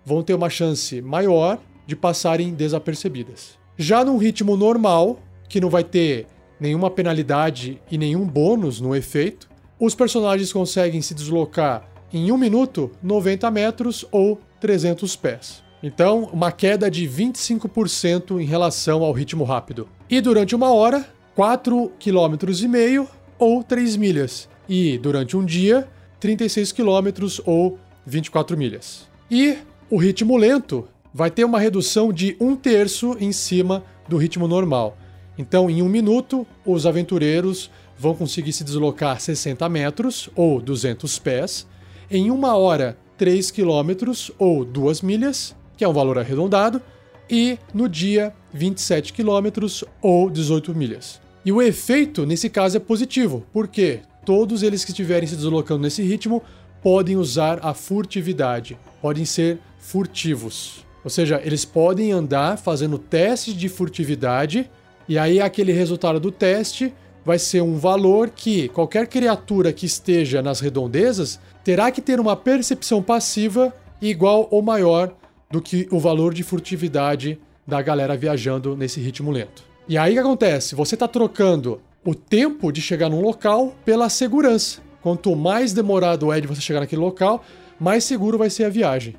vão 0.06 0.24
ter 0.24 0.34
uma 0.34 0.50
chance 0.50 1.02
maior 1.02 1.60
de 1.86 1.96
passarem 1.96 2.54
desapercebidas. 2.54 3.58
Já 3.78 4.04
num 4.04 4.18
ritmo 4.18 4.56
normal, 4.56 5.20
que 5.50 5.60
não 5.60 5.70
vai 5.70 5.84
ter 5.84 6.28
nenhuma 6.60 6.90
penalidade 6.90 7.82
e 7.92 7.98
nenhum 7.98 8.26
bônus 8.26 8.80
no 8.80 8.96
efeito, 8.96 9.50
os 9.80 9.96
personagens 9.96 10.52
conseguem 10.54 11.02
se 11.02 11.14
deslocar 11.14 11.90
em 12.14 12.32
um 12.32 12.38
minuto 12.38 12.92
90 13.04 13.52
metros 13.52 14.06
ou 14.12 14.40
300 14.60 15.16
pés. 15.16 15.64
Então, 15.84 16.30
uma 16.32 16.52
queda 16.52 16.90
de 16.90 17.08
25% 17.08 18.40
em 18.42 18.46
relação 18.46 19.04
ao 19.04 19.12
ritmo 19.12 19.44
rápido. 19.44 19.88
E 20.10 20.22
durante 20.22 20.56
uma 20.56 20.72
hora, 20.72 21.06
4,5 21.38 21.92
km 22.00 23.08
ou 23.38 23.64
3 23.64 23.96
milhas. 23.98 24.50
E 24.68 24.98
durante 24.98 25.38
um 25.38 25.46
dia, 25.46 25.88
36 26.20 26.72
km 26.72 27.42
ou 27.46 27.78
24 28.06 28.58
milhas. 28.58 29.08
E 29.30 29.58
o 29.90 29.98
ritmo 29.98 30.38
lento 30.38 30.88
vai 31.14 31.30
ter 31.30 31.44
uma 31.44 31.60
redução 31.60 32.12
de 32.12 32.36
um 32.40 32.56
terço 32.56 33.16
em 33.20 33.32
cima 33.32 33.84
do 34.08 34.18
ritmo 34.18 34.48
normal. 34.48 34.98
Então, 35.38 35.70
em 35.70 35.82
um 35.82 35.90
minuto, 35.90 36.48
os 36.66 36.86
aventureiros 36.86 37.70
vão 37.98 38.14
conseguir 38.14 38.54
se 38.54 38.64
deslocar 38.64 39.20
60 39.20 39.68
metros 39.70 40.30
ou 40.36 40.62
200 40.62 41.20
pés, 41.20 41.68
em 42.10 42.30
uma 42.30 42.56
hora 42.56 42.98
3 43.18 43.52
quilômetros 43.52 44.32
ou 44.38 44.66
2 44.66 45.02
milhas, 45.02 45.56
que 45.78 45.84
é 45.84 45.88
um 45.88 45.94
valor 45.94 46.18
arredondado, 46.18 46.82
e 47.30 47.58
no 47.74 47.90
dia 47.90 48.34
27 48.54 49.14
quilômetros 49.14 49.84
ou 50.02 50.30
18 50.30 50.76
milhas. 50.76 51.20
E 51.44 51.52
o 51.52 51.62
efeito 51.62 52.26
nesse 52.26 52.50
caso 52.50 52.78
é 52.78 52.80
positivo, 52.80 53.46
porque 53.54 54.02
todos 54.26 54.64
eles 54.64 54.84
que 54.84 54.92
estiverem 54.92 55.28
se 55.28 55.36
deslocando 55.36 55.82
nesse 55.82 56.02
ritmo 56.02 56.42
podem 56.82 57.16
usar 57.16 57.60
a 57.62 57.74
furtividade, 57.74 58.78
podem 59.02 59.26
ser 59.26 59.60
furtivos. 59.80 60.86
Ou 61.04 61.10
seja, 61.10 61.40
eles 61.44 61.64
podem 61.64 62.12
andar 62.12 62.58
fazendo 62.58 62.98
testes 62.98 63.54
de 63.54 63.70
furtividade, 63.70 64.70
e 65.08 65.18
aí 65.18 65.40
aquele 65.40 65.72
resultado 65.72 66.20
do 66.20 66.32
teste 66.32 66.94
vai 67.26 67.40
ser 67.40 67.62
um 67.62 67.76
valor 67.76 68.30
que 68.30 68.70
qualquer 68.70 69.08
criatura 69.08 69.74
que 69.74 69.86
esteja 69.86 70.42
nas 70.42 70.60
redondezas 70.60 71.40
terá 71.64 71.90
que 71.90 72.02
ter 72.02 72.20
uma 72.20 72.36
percepção 72.36 73.02
passiva 73.02 73.74
igual 74.00 74.48
ou 74.52 74.62
maior 74.62 75.14
do 75.50 75.62
que 75.62 75.88
o 75.92 76.00
valor 76.00 76.34
de 76.34 76.44
furtividade 76.44 77.40
da 77.66 77.82
galera 77.82 78.16
viajando 78.16 78.78
nesse 78.78 79.00
ritmo 79.00 79.32
lento. 79.32 79.64
E 79.88 79.98
aí 79.98 80.12
o 80.12 80.14
que 80.16 80.20
acontece? 80.20 80.76
Você 80.76 80.96
está 80.96 81.08
trocando 81.08 81.82
o 82.06 82.14
tempo 82.14 82.72
de 82.72 82.82
chegar 82.82 83.10
num 83.10 83.22
local 83.22 83.74
pela 83.84 84.10
segurança. 84.10 84.80
Quanto 85.02 85.36
mais 85.36 85.74
demorado 85.74 86.32
é 86.32 86.40
de 86.40 86.48
você 86.48 86.62
chegar 86.62 86.80
naquele 86.80 87.02
local, 87.02 87.44
mais 87.80 88.04
seguro 88.04 88.38
vai 88.38 88.50
ser 88.50 88.66
a 88.66 88.70
viagem. 88.70 89.16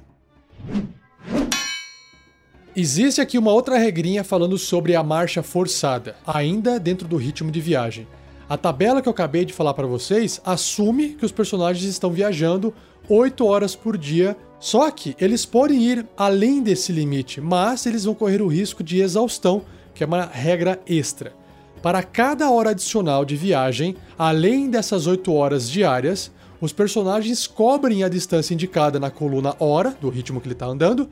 Existe 2.78 3.22
aqui 3.22 3.38
uma 3.38 3.52
outra 3.52 3.78
regrinha 3.78 4.22
falando 4.22 4.58
sobre 4.58 4.94
a 4.94 5.02
marcha 5.02 5.42
forçada, 5.42 6.14
ainda 6.26 6.78
dentro 6.78 7.08
do 7.08 7.16
ritmo 7.16 7.50
de 7.50 7.58
viagem. 7.58 8.06
A 8.46 8.58
tabela 8.58 9.00
que 9.00 9.08
eu 9.08 9.12
acabei 9.12 9.46
de 9.46 9.52
falar 9.54 9.72
para 9.72 9.86
vocês 9.86 10.42
assume 10.44 11.14
que 11.14 11.24
os 11.24 11.32
personagens 11.32 11.86
estão 11.86 12.10
viajando 12.10 12.74
8 13.08 13.46
horas 13.46 13.74
por 13.74 13.96
dia, 13.96 14.36
só 14.60 14.90
que 14.90 15.16
eles 15.18 15.46
podem 15.46 15.80
ir 15.84 16.06
além 16.18 16.62
desse 16.62 16.92
limite, 16.92 17.40
mas 17.40 17.86
eles 17.86 18.04
vão 18.04 18.14
correr 18.14 18.42
o 18.42 18.46
risco 18.46 18.84
de 18.84 19.00
exaustão, 19.00 19.62
que 19.94 20.04
é 20.04 20.06
uma 20.06 20.26
regra 20.26 20.78
extra. 20.86 21.32
Para 21.80 22.02
cada 22.02 22.50
hora 22.50 22.70
adicional 22.70 23.24
de 23.24 23.36
viagem, 23.36 23.96
além 24.18 24.68
dessas 24.68 25.06
8 25.06 25.32
horas 25.32 25.70
diárias, 25.70 26.30
os 26.60 26.74
personagens 26.74 27.46
cobrem 27.46 28.04
a 28.04 28.08
distância 28.10 28.52
indicada 28.52 29.00
na 29.00 29.10
coluna 29.10 29.56
hora, 29.58 29.96
do 29.98 30.10
ritmo 30.10 30.42
que 30.42 30.46
ele 30.46 30.54
está 30.54 30.66
andando, 30.66 31.08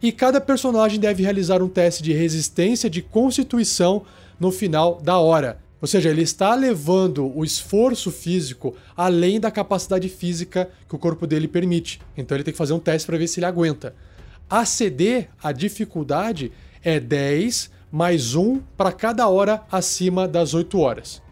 e 0.00 0.12
cada 0.12 0.40
personagem 0.40 1.00
deve 1.00 1.22
realizar 1.22 1.62
um 1.62 1.68
teste 1.68 2.02
de 2.02 2.12
resistência 2.12 2.88
de 2.88 3.02
constituição 3.02 4.02
no 4.38 4.50
final 4.50 5.00
da 5.02 5.18
hora. 5.18 5.58
Ou 5.80 5.86
seja, 5.86 6.10
ele 6.10 6.22
está 6.22 6.54
levando 6.54 7.30
o 7.36 7.44
esforço 7.44 8.10
físico 8.10 8.74
além 8.96 9.38
da 9.38 9.50
capacidade 9.50 10.08
física 10.08 10.68
que 10.88 10.94
o 10.94 10.98
corpo 10.98 11.26
dele 11.26 11.46
permite. 11.46 12.00
Então 12.16 12.36
ele 12.36 12.44
tem 12.44 12.52
que 12.52 12.58
fazer 12.58 12.72
um 12.72 12.80
teste 12.80 13.06
para 13.06 13.18
ver 13.18 13.28
se 13.28 13.38
ele 13.38 13.46
aguenta. 13.46 13.94
A 14.50 14.64
CD, 14.64 15.26
a 15.42 15.52
dificuldade, 15.52 16.50
é 16.82 16.98
10 16.98 17.70
mais 17.90 18.34
1 18.34 18.60
para 18.76 18.92
cada 18.92 19.28
hora 19.28 19.62
acima 19.70 20.26
das 20.26 20.52
8 20.52 20.78
horas. 20.78 21.22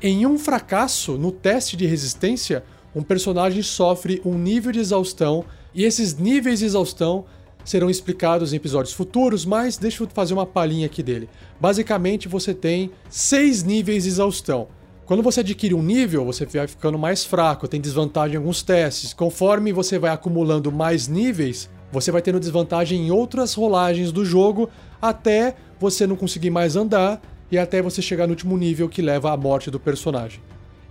Em 0.00 0.26
um 0.26 0.38
fracasso 0.38 1.16
no 1.16 1.30
teste 1.30 1.76
de 1.76 1.86
resistência, 1.86 2.64
um 2.94 3.02
personagem 3.02 3.62
sofre 3.62 4.20
um 4.24 4.36
nível 4.36 4.72
de 4.72 4.80
exaustão 4.80 5.44
e 5.74 5.84
esses 5.84 6.16
níveis 6.16 6.58
de 6.58 6.66
exaustão 6.66 7.24
serão 7.64 7.90
explicados 7.90 8.52
em 8.52 8.56
episódios 8.56 8.94
futuros, 8.94 9.44
mas 9.44 9.76
deixa 9.76 10.02
eu 10.02 10.08
fazer 10.12 10.34
uma 10.34 10.46
palhinha 10.46 10.86
aqui 10.86 11.02
dele. 11.02 11.28
Basicamente, 11.60 12.28
você 12.28 12.52
tem 12.54 12.90
seis 13.08 13.62
níveis 13.62 14.04
de 14.04 14.10
exaustão. 14.10 14.68
Quando 15.04 15.22
você 15.22 15.40
adquire 15.40 15.74
um 15.74 15.82
nível, 15.82 16.24
você 16.24 16.46
vai 16.46 16.66
ficando 16.66 16.98
mais 16.98 17.24
fraco, 17.24 17.68
tem 17.68 17.80
desvantagem 17.80 18.34
em 18.34 18.38
alguns 18.38 18.62
testes. 18.62 19.12
Conforme 19.12 19.72
você 19.72 19.98
vai 19.98 20.10
acumulando 20.10 20.70
mais 20.70 21.08
níveis, 21.08 21.68
você 21.90 22.10
vai 22.10 22.22
tendo 22.22 22.40
desvantagem 22.40 23.06
em 23.06 23.10
outras 23.10 23.52
rolagens 23.52 24.10
do 24.12 24.24
jogo, 24.24 24.70
até 25.00 25.54
você 25.78 26.06
não 26.06 26.16
conseguir 26.16 26.50
mais 26.50 26.76
andar 26.76 27.20
e 27.50 27.58
até 27.58 27.82
você 27.82 28.00
chegar 28.00 28.26
no 28.26 28.32
último 28.32 28.56
nível 28.56 28.88
que 28.88 29.02
leva 29.02 29.30
à 29.30 29.36
morte 29.36 29.70
do 29.70 29.78
personagem. 29.78 30.40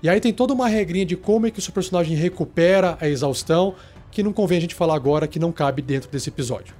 E 0.03 0.09
aí 0.09 0.19
tem 0.19 0.33
toda 0.33 0.53
uma 0.53 0.67
regrinha 0.67 1.05
de 1.05 1.15
como 1.15 1.47
é 1.47 1.51
que 1.51 1.59
o 1.59 1.61
seu 1.61 1.73
personagem 1.73 2.15
recupera 2.15 2.97
a 2.99 3.07
exaustão, 3.07 3.75
que 4.11 4.21
não 4.21 4.33
convém 4.33 4.57
a 4.57 4.61
gente 4.61 4.75
falar 4.75 4.95
agora, 4.95 5.27
que 5.27 5.39
não 5.39 5.51
cabe 5.51 5.81
dentro 5.81 6.09
desse 6.11 6.29
episódio. 6.29 6.75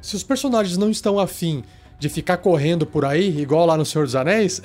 Se 0.00 0.16
os 0.16 0.22
personagens 0.22 0.76
não 0.76 0.90
estão 0.90 1.18
afim 1.18 1.62
de 1.98 2.08
ficar 2.08 2.38
correndo 2.38 2.84
por 2.84 3.04
aí, 3.04 3.40
igual 3.40 3.66
lá 3.66 3.76
no 3.76 3.84
Senhor 3.84 4.04
dos 4.04 4.16
Anéis, 4.16 4.60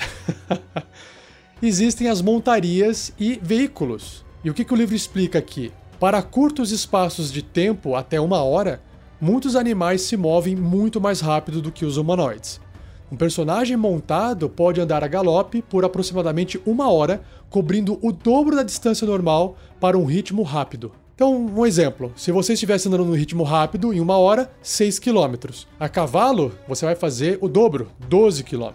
existem 1.62 2.08
as 2.08 2.22
montarias 2.22 3.14
e 3.20 3.40
veículos. 3.42 4.26
E 4.44 4.50
o 4.50 4.54
que, 4.54 4.66
que 4.66 4.74
o 4.74 4.78
livro 4.78 4.96
explica 4.96 5.40
aqui? 5.40 5.72
Para 6.00 6.22
curtos 6.22 6.72
espaços 6.72 7.32
de 7.32 7.42
tempo, 7.42 7.96
até 7.96 8.20
uma 8.20 8.42
hora, 8.42 8.82
muitos 9.20 9.56
animais 9.56 10.02
se 10.02 10.16
movem 10.16 10.56
muito 10.56 11.00
mais 11.02 11.20
rápido 11.20 11.62
do 11.62 11.72
que 11.72 11.86
os 11.86 11.98
humanoides. 11.98 12.60
Um 13.12 13.18
personagem 13.18 13.76
montado 13.76 14.48
pode 14.48 14.80
andar 14.80 15.04
a 15.04 15.08
galope 15.08 15.64
por 15.64 15.84
aproximadamente 15.84 16.62
uma 16.64 16.92
hora, 16.92 17.22
cobrindo 17.50 17.98
o 18.04 18.12
dobro 18.12 18.56
da 18.56 18.62
distância 18.62 19.08
normal 19.08 19.58
para 19.80 19.98
um 19.98 20.06
ritmo 20.06 20.44
rápido. 20.44 20.92
Então, 21.16 21.36
um 21.36 21.66
exemplo: 21.66 22.14
se 22.16 22.32
você 22.32 22.54
estivesse 22.54 22.88
andando 22.88 23.06
no 23.06 23.16
ritmo 23.16 23.44
rápido, 23.44 23.92
em 23.92 24.00
uma 24.00 24.18
hora, 24.18 24.52
6 24.62 25.00
km. 25.00 25.50
A 25.80 25.90
cavalo, 25.90 26.54
você 26.68 26.86
vai 26.86 26.96
fazer 26.96 27.40
o 27.42 27.50
dobro, 27.50 27.90
12 28.08 28.44
km. 28.44 28.74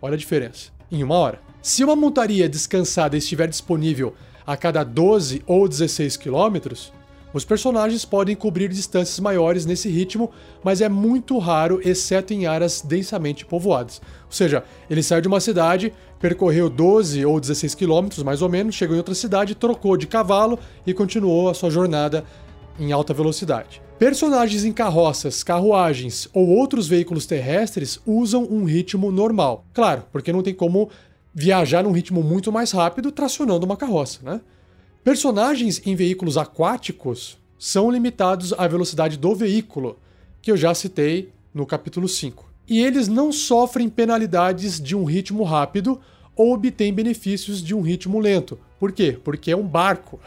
Olha 0.00 0.14
a 0.14 0.18
diferença. 0.18 0.70
Em 0.90 1.02
uma 1.02 1.16
hora. 1.16 1.40
Se 1.60 1.82
uma 1.82 1.96
montaria 1.96 2.48
descansada 2.48 3.16
estiver 3.16 3.48
disponível 3.48 4.14
a 4.46 4.56
cada 4.56 4.84
12 4.84 5.42
ou 5.46 5.68
16 5.68 6.16
quilômetros, 6.16 6.92
os 7.32 7.44
personagens 7.44 8.04
podem 8.04 8.36
cobrir 8.36 8.68
distâncias 8.68 9.18
maiores 9.20 9.64
nesse 9.64 9.88
ritmo, 9.88 10.30
mas 10.62 10.80
é 10.80 10.88
muito 10.88 11.38
raro, 11.38 11.80
exceto 11.84 12.32
em 12.32 12.46
áreas 12.46 12.82
densamente 12.82 13.44
povoadas. 13.44 14.00
Ou 14.26 14.32
seja, 14.32 14.64
ele 14.90 15.02
saiu 15.02 15.22
de 15.22 15.28
uma 15.28 15.40
cidade, 15.40 15.92
percorreu 16.20 16.68
12 16.68 17.24
ou 17.24 17.40
16 17.40 17.74
quilômetros, 17.74 18.22
mais 18.22 18.42
ou 18.42 18.48
menos, 18.48 18.74
chegou 18.74 18.94
em 18.94 18.98
outra 18.98 19.14
cidade, 19.14 19.54
trocou 19.54 19.96
de 19.96 20.06
cavalo 20.06 20.58
e 20.86 20.92
continuou 20.92 21.48
a 21.48 21.54
sua 21.54 21.70
jornada 21.70 22.24
em 22.78 22.92
alta 22.92 23.14
velocidade. 23.14 23.82
Personagens 23.98 24.64
em 24.64 24.72
carroças, 24.72 25.44
carruagens 25.44 26.28
ou 26.32 26.48
outros 26.48 26.88
veículos 26.88 27.24
terrestres 27.24 28.00
usam 28.04 28.42
um 28.50 28.64
ritmo 28.64 29.12
normal. 29.12 29.64
Claro, 29.72 30.04
porque 30.10 30.32
não 30.32 30.42
tem 30.42 30.52
como 30.52 30.90
viajar 31.34 31.84
num 31.84 31.92
ritmo 31.92 32.22
muito 32.22 32.50
mais 32.50 32.72
rápido 32.72 33.12
tracionando 33.12 33.64
uma 33.64 33.76
carroça, 33.76 34.20
né? 34.22 34.40
Personagens 35.04 35.82
em 35.84 35.96
veículos 35.96 36.38
aquáticos 36.38 37.36
são 37.58 37.90
limitados 37.90 38.52
à 38.52 38.68
velocidade 38.68 39.16
do 39.16 39.34
veículo, 39.34 39.98
que 40.40 40.48
eu 40.48 40.56
já 40.56 40.72
citei 40.74 41.32
no 41.52 41.66
capítulo 41.66 42.08
5. 42.08 42.48
E 42.68 42.80
eles 42.80 43.08
não 43.08 43.32
sofrem 43.32 43.88
penalidades 43.88 44.80
de 44.80 44.94
um 44.94 45.02
ritmo 45.02 45.42
rápido 45.42 46.00
ou 46.36 46.54
obtêm 46.54 46.94
benefícios 46.94 47.60
de 47.60 47.74
um 47.74 47.80
ritmo 47.80 48.20
lento. 48.20 48.56
Por 48.78 48.92
quê? 48.92 49.18
Porque 49.24 49.50
é 49.50 49.56
um 49.56 49.66
barco. 49.66 50.20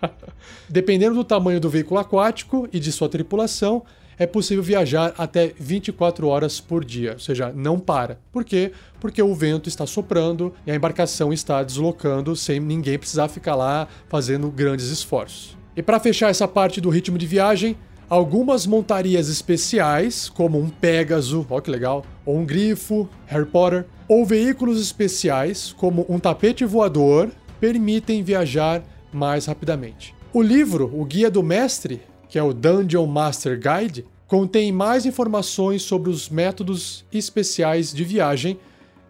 Dependendo 0.68 1.14
do 1.14 1.24
tamanho 1.24 1.58
do 1.58 1.70
veículo 1.70 1.98
aquático 1.98 2.68
e 2.70 2.78
de 2.78 2.92
sua 2.92 3.08
tripulação, 3.08 3.82
é 4.22 4.26
possível 4.26 4.62
viajar 4.62 5.12
até 5.18 5.52
24 5.58 6.28
horas 6.28 6.60
por 6.60 6.84
dia, 6.84 7.14
ou 7.14 7.18
seja, 7.18 7.52
não 7.54 7.78
para. 7.78 8.20
Por 8.30 8.44
quê? 8.44 8.70
Porque 9.00 9.20
o 9.20 9.34
vento 9.34 9.68
está 9.68 9.84
soprando 9.84 10.54
e 10.64 10.70
a 10.70 10.76
embarcação 10.76 11.32
está 11.32 11.62
deslocando 11.62 12.36
sem 12.36 12.60
ninguém 12.60 12.98
precisar 12.98 13.26
ficar 13.26 13.56
lá 13.56 13.88
fazendo 14.08 14.48
grandes 14.48 14.86
esforços. 14.86 15.56
E 15.76 15.82
para 15.82 15.98
fechar 15.98 16.30
essa 16.30 16.46
parte 16.46 16.80
do 16.80 16.88
ritmo 16.88 17.18
de 17.18 17.26
viagem, 17.26 17.76
algumas 18.08 18.64
montarias 18.64 19.28
especiais, 19.28 20.28
como 20.28 20.60
um 20.60 20.68
Pégaso, 20.68 21.44
ó 21.50 21.60
que 21.60 21.70
legal, 21.70 22.04
ou 22.24 22.38
um 22.38 22.46
Grifo, 22.46 23.08
Harry 23.26 23.46
Potter, 23.46 23.86
ou 24.06 24.24
veículos 24.24 24.80
especiais, 24.80 25.74
como 25.76 26.06
um 26.08 26.20
tapete 26.20 26.64
voador, 26.64 27.28
permitem 27.58 28.22
viajar 28.22 28.84
mais 29.12 29.46
rapidamente. 29.46 30.14
O 30.32 30.40
livro 30.40 30.90
O 30.94 31.04
Guia 31.04 31.30
do 31.30 31.42
Mestre 31.42 32.00
que 32.32 32.38
é 32.38 32.42
o 32.42 32.54
Dungeon 32.54 33.04
Master 33.04 33.60
Guide, 33.60 34.06
contém 34.32 34.72
mais 34.72 35.04
informações 35.04 35.82
sobre 35.82 36.08
os 36.08 36.30
métodos 36.30 37.04
especiais 37.12 37.92
de 37.92 38.02
viagem 38.02 38.58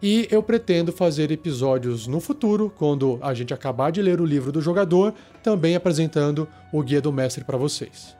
e 0.01 0.27
eu 0.29 0.43
pretendo 0.43 0.91
fazer 0.91 1.31
episódios 1.31 2.07
no 2.07 2.19
futuro, 2.19 2.69
quando 2.77 3.17
a 3.21 3.33
gente 3.33 3.53
acabar 3.53 3.89
de 3.89 4.01
ler 4.01 4.19
o 4.19 4.25
livro 4.25 4.51
do 4.51 4.59
jogador, 4.59 5.13
também 5.41 5.77
apresentando 5.77 6.45
o 6.73 6.83
guia 6.83 6.99
do 6.99 7.09
mestre 7.09 7.45
para 7.45 7.57
vocês. 7.57 8.17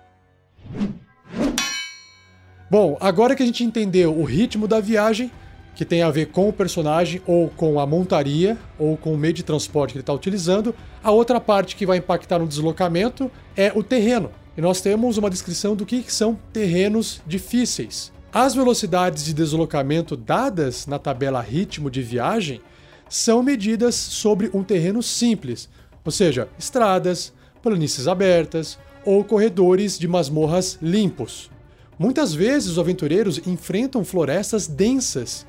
Bom, 2.71 2.95
agora 3.01 3.35
que 3.35 3.43
a 3.43 3.45
gente 3.45 3.65
entendeu 3.65 4.17
o 4.17 4.23
ritmo 4.23 4.65
da 4.65 4.79
viagem, 4.79 5.29
que 5.75 5.83
tem 5.83 6.03
a 6.03 6.09
ver 6.09 6.27
com 6.27 6.47
o 6.47 6.53
personagem 6.53 7.21
ou 7.27 7.49
com 7.49 7.81
a 7.81 7.85
montaria 7.85 8.57
ou 8.79 8.95
com 8.95 9.13
o 9.13 9.17
meio 9.17 9.33
de 9.33 9.43
transporte 9.43 9.91
que 9.91 9.97
ele 9.97 10.03
está 10.03 10.13
utilizando, 10.13 10.73
a 11.03 11.11
outra 11.11 11.41
parte 11.41 11.75
que 11.75 11.85
vai 11.85 11.97
impactar 11.97 12.39
no 12.39 12.47
deslocamento 12.47 13.29
é 13.57 13.73
o 13.75 13.83
terreno 13.83 14.31
e 14.57 14.61
nós 14.61 14.81
temos 14.81 15.17
uma 15.17 15.29
descrição 15.29 15.75
do 15.75 15.85
que 15.85 16.03
são 16.11 16.37
terrenos 16.51 17.21
difíceis. 17.25 18.11
As 18.31 18.55
velocidades 18.55 19.25
de 19.25 19.33
deslocamento 19.33 20.15
dadas 20.15 20.87
na 20.87 20.97
tabela 20.97 21.41
ritmo 21.41 21.89
de 21.89 22.01
viagem 22.01 22.61
são 23.09 23.43
medidas 23.43 23.95
sobre 23.95 24.49
um 24.53 24.63
terreno 24.63 25.03
simples, 25.03 25.69
ou 26.03 26.11
seja, 26.11 26.49
estradas, 26.57 27.31
planícies 27.61 28.07
abertas 28.07 28.79
ou 29.05 29.23
corredores 29.23 29.99
de 29.99 30.07
masmorras 30.07 30.77
limpos. 30.81 31.51
Muitas 31.97 32.33
vezes 32.33 32.71
os 32.71 32.79
aventureiros 32.79 33.39
enfrentam 33.45 34.03
florestas 34.03 34.67
densas, 34.67 35.45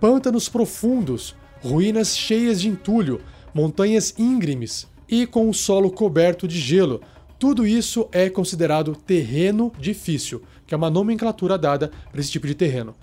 pântanos 0.00 0.48
profundos, 0.48 1.34
ruínas 1.60 2.16
cheias 2.16 2.60
de 2.60 2.68
entulho, 2.68 3.20
montanhas 3.52 4.14
íngremes 4.16 4.86
e 5.08 5.26
com 5.26 5.48
o 5.48 5.54
solo 5.54 5.90
coberto 5.90 6.46
de 6.46 6.58
gelo, 6.58 7.00
tudo 7.38 7.66
isso 7.66 8.08
é 8.10 8.28
considerado 8.28 8.96
terreno 8.96 9.72
difícil, 9.78 10.42
que 10.66 10.74
é 10.74 10.76
uma 10.76 10.90
nomenclatura 10.90 11.56
dada 11.56 11.90
para 12.10 12.20
esse 12.20 12.30
tipo 12.30 12.46
de 12.46 12.54
terreno. 12.54 12.94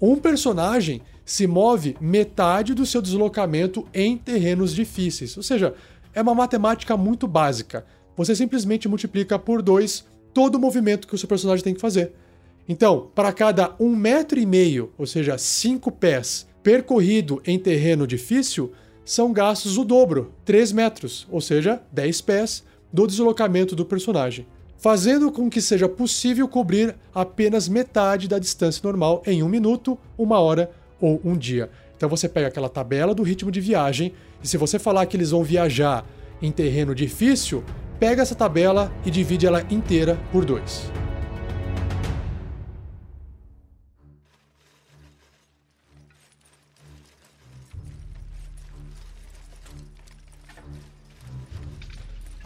Um 0.00 0.16
personagem 0.16 1.00
se 1.24 1.46
move 1.46 1.96
metade 2.00 2.74
do 2.74 2.84
seu 2.84 3.00
deslocamento 3.00 3.86
em 3.94 4.18
terrenos 4.18 4.74
difíceis, 4.74 5.36
ou 5.36 5.42
seja, 5.42 5.74
é 6.12 6.20
uma 6.20 6.34
matemática 6.34 6.96
muito 6.96 7.28
básica. 7.28 7.86
Você 8.16 8.34
simplesmente 8.34 8.88
multiplica 8.88 9.38
por 9.38 9.62
dois 9.62 10.04
todo 10.34 10.56
o 10.56 10.60
movimento 10.60 11.06
que 11.06 11.14
o 11.14 11.18
seu 11.18 11.28
personagem 11.28 11.64
tem 11.64 11.74
que 11.74 11.80
fazer. 11.80 12.12
Então, 12.68 13.10
para 13.14 13.32
cada 13.32 13.74
um 13.78 13.94
metro 13.94 14.38
e 14.38 14.44
meio, 14.44 14.92
ou 14.98 15.06
seja, 15.06 15.38
cinco 15.38 15.92
pés, 15.92 16.46
percorrido 16.62 17.40
em 17.46 17.58
terreno 17.58 18.06
difícil, 18.06 18.72
são 19.04 19.32
gastos 19.32 19.78
o 19.78 19.84
dobro, 19.84 20.32
3 20.44 20.72
metros, 20.72 21.28
ou 21.30 21.40
seja, 21.40 21.80
10 21.92 22.20
pés 22.22 22.64
do 22.92 23.06
deslocamento 23.06 23.74
do 23.74 23.84
personagem, 23.84 24.46
fazendo 24.78 25.30
com 25.30 25.48
que 25.48 25.60
seja 25.60 25.88
possível 25.88 26.46
cobrir 26.48 26.94
apenas 27.14 27.68
metade 27.68 28.28
da 28.28 28.38
distância 28.38 28.80
normal 28.84 29.22
em 29.26 29.42
um 29.42 29.48
minuto, 29.48 29.98
uma 30.16 30.38
hora 30.38 30.70
ou 31.00 31.20
um 31.24 31.36
dia. 31.36 31.70
Então 31.96 32.08
você 32.08 32.28
pega 32.28 32.48
aquela 32.48 32.68
tabela 32.68 33.14
do 33.14 33.22
ritmo 33.22 33.50
de 33.50 33.60
viagem 33.60 34.12
e 34.42 34.48
se 34.48 34.56
você 34.56 34.78
falar 34.78 35.06
que 35.06 35.16
eles 35.16 35.30
vão 35.30 35.42
viajar 35.42 36.04
em 36.42 36.50
terreno 36.50 36.94
difícil, 36.94 37.64
pega 37.98 38.22
essa 38.22 38.34
tabela 38.34 38.92
e 39.04 39.10
divide 39.10 39.46
ela 39.46 39.64
inteira 39.70 40.18
por 40.30 40.44
dois. 40.44 40.90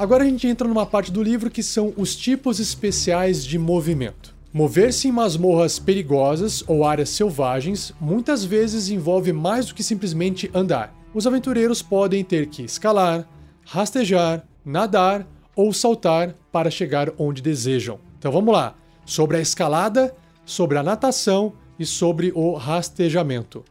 Agora 0.01 0.25
a 0.25 0.27
gente 0.27 0.47
entra 0.47 0.67
numa 0.67 0.87
parte 0.87 1.13
do 1.13 1.23
livro 1.23 1.51
que 1.51 1.63
são 1.63 1.93
os 1.95 2.17
tipos 2.17 2.59
especiais 2.59 3.45
de 3.45 3.59
movimento. 3.59 4.35
Mover-se 4.51 5.09
em 5.09 5.13
masmorras 5.13 5.79
perigosas 5.79 6.65
ou 6.67 6.87
áreas 6.87 7.11
selvagens 7.11 7.93
muitas 8.01 8.43
vezes 8.43 8.89
envolve 8.89 9.31
mais 9.31 9.67
do 9.67 9.75
que 9.75 9.83
simplesmente 9.83 10.51
andar. 10.55 10.97
Os 11.13 11.27
aventureiros 11.27 11.83
podem 11.83 12.25
ter 12.25 12.47
que 12.47 12.63
escalar, 12.63 13.29
rastejar, 13.67 14.43
nadar 14.65 15.27
ou 15.55 15.71
saltar 15.71 16.35
para 16.51 16.71
chegar 16.71 17.13
onde 17.19 17.43
desejam. 17.43 18.01
Então 18.19 18.33
vamos 18.33 18.55
lá, 18.55 18.75
sobre 19.05 19.37
a 19.37 19.41
escalada, 19.43 20.17
sobre 20.47 20.79
a 20.79 20.83
natação 20.83 21.53
e 21.79 21.85
sobre 21.85 22.33
o 22.35 22.55
rastejamento. 22.55 23.63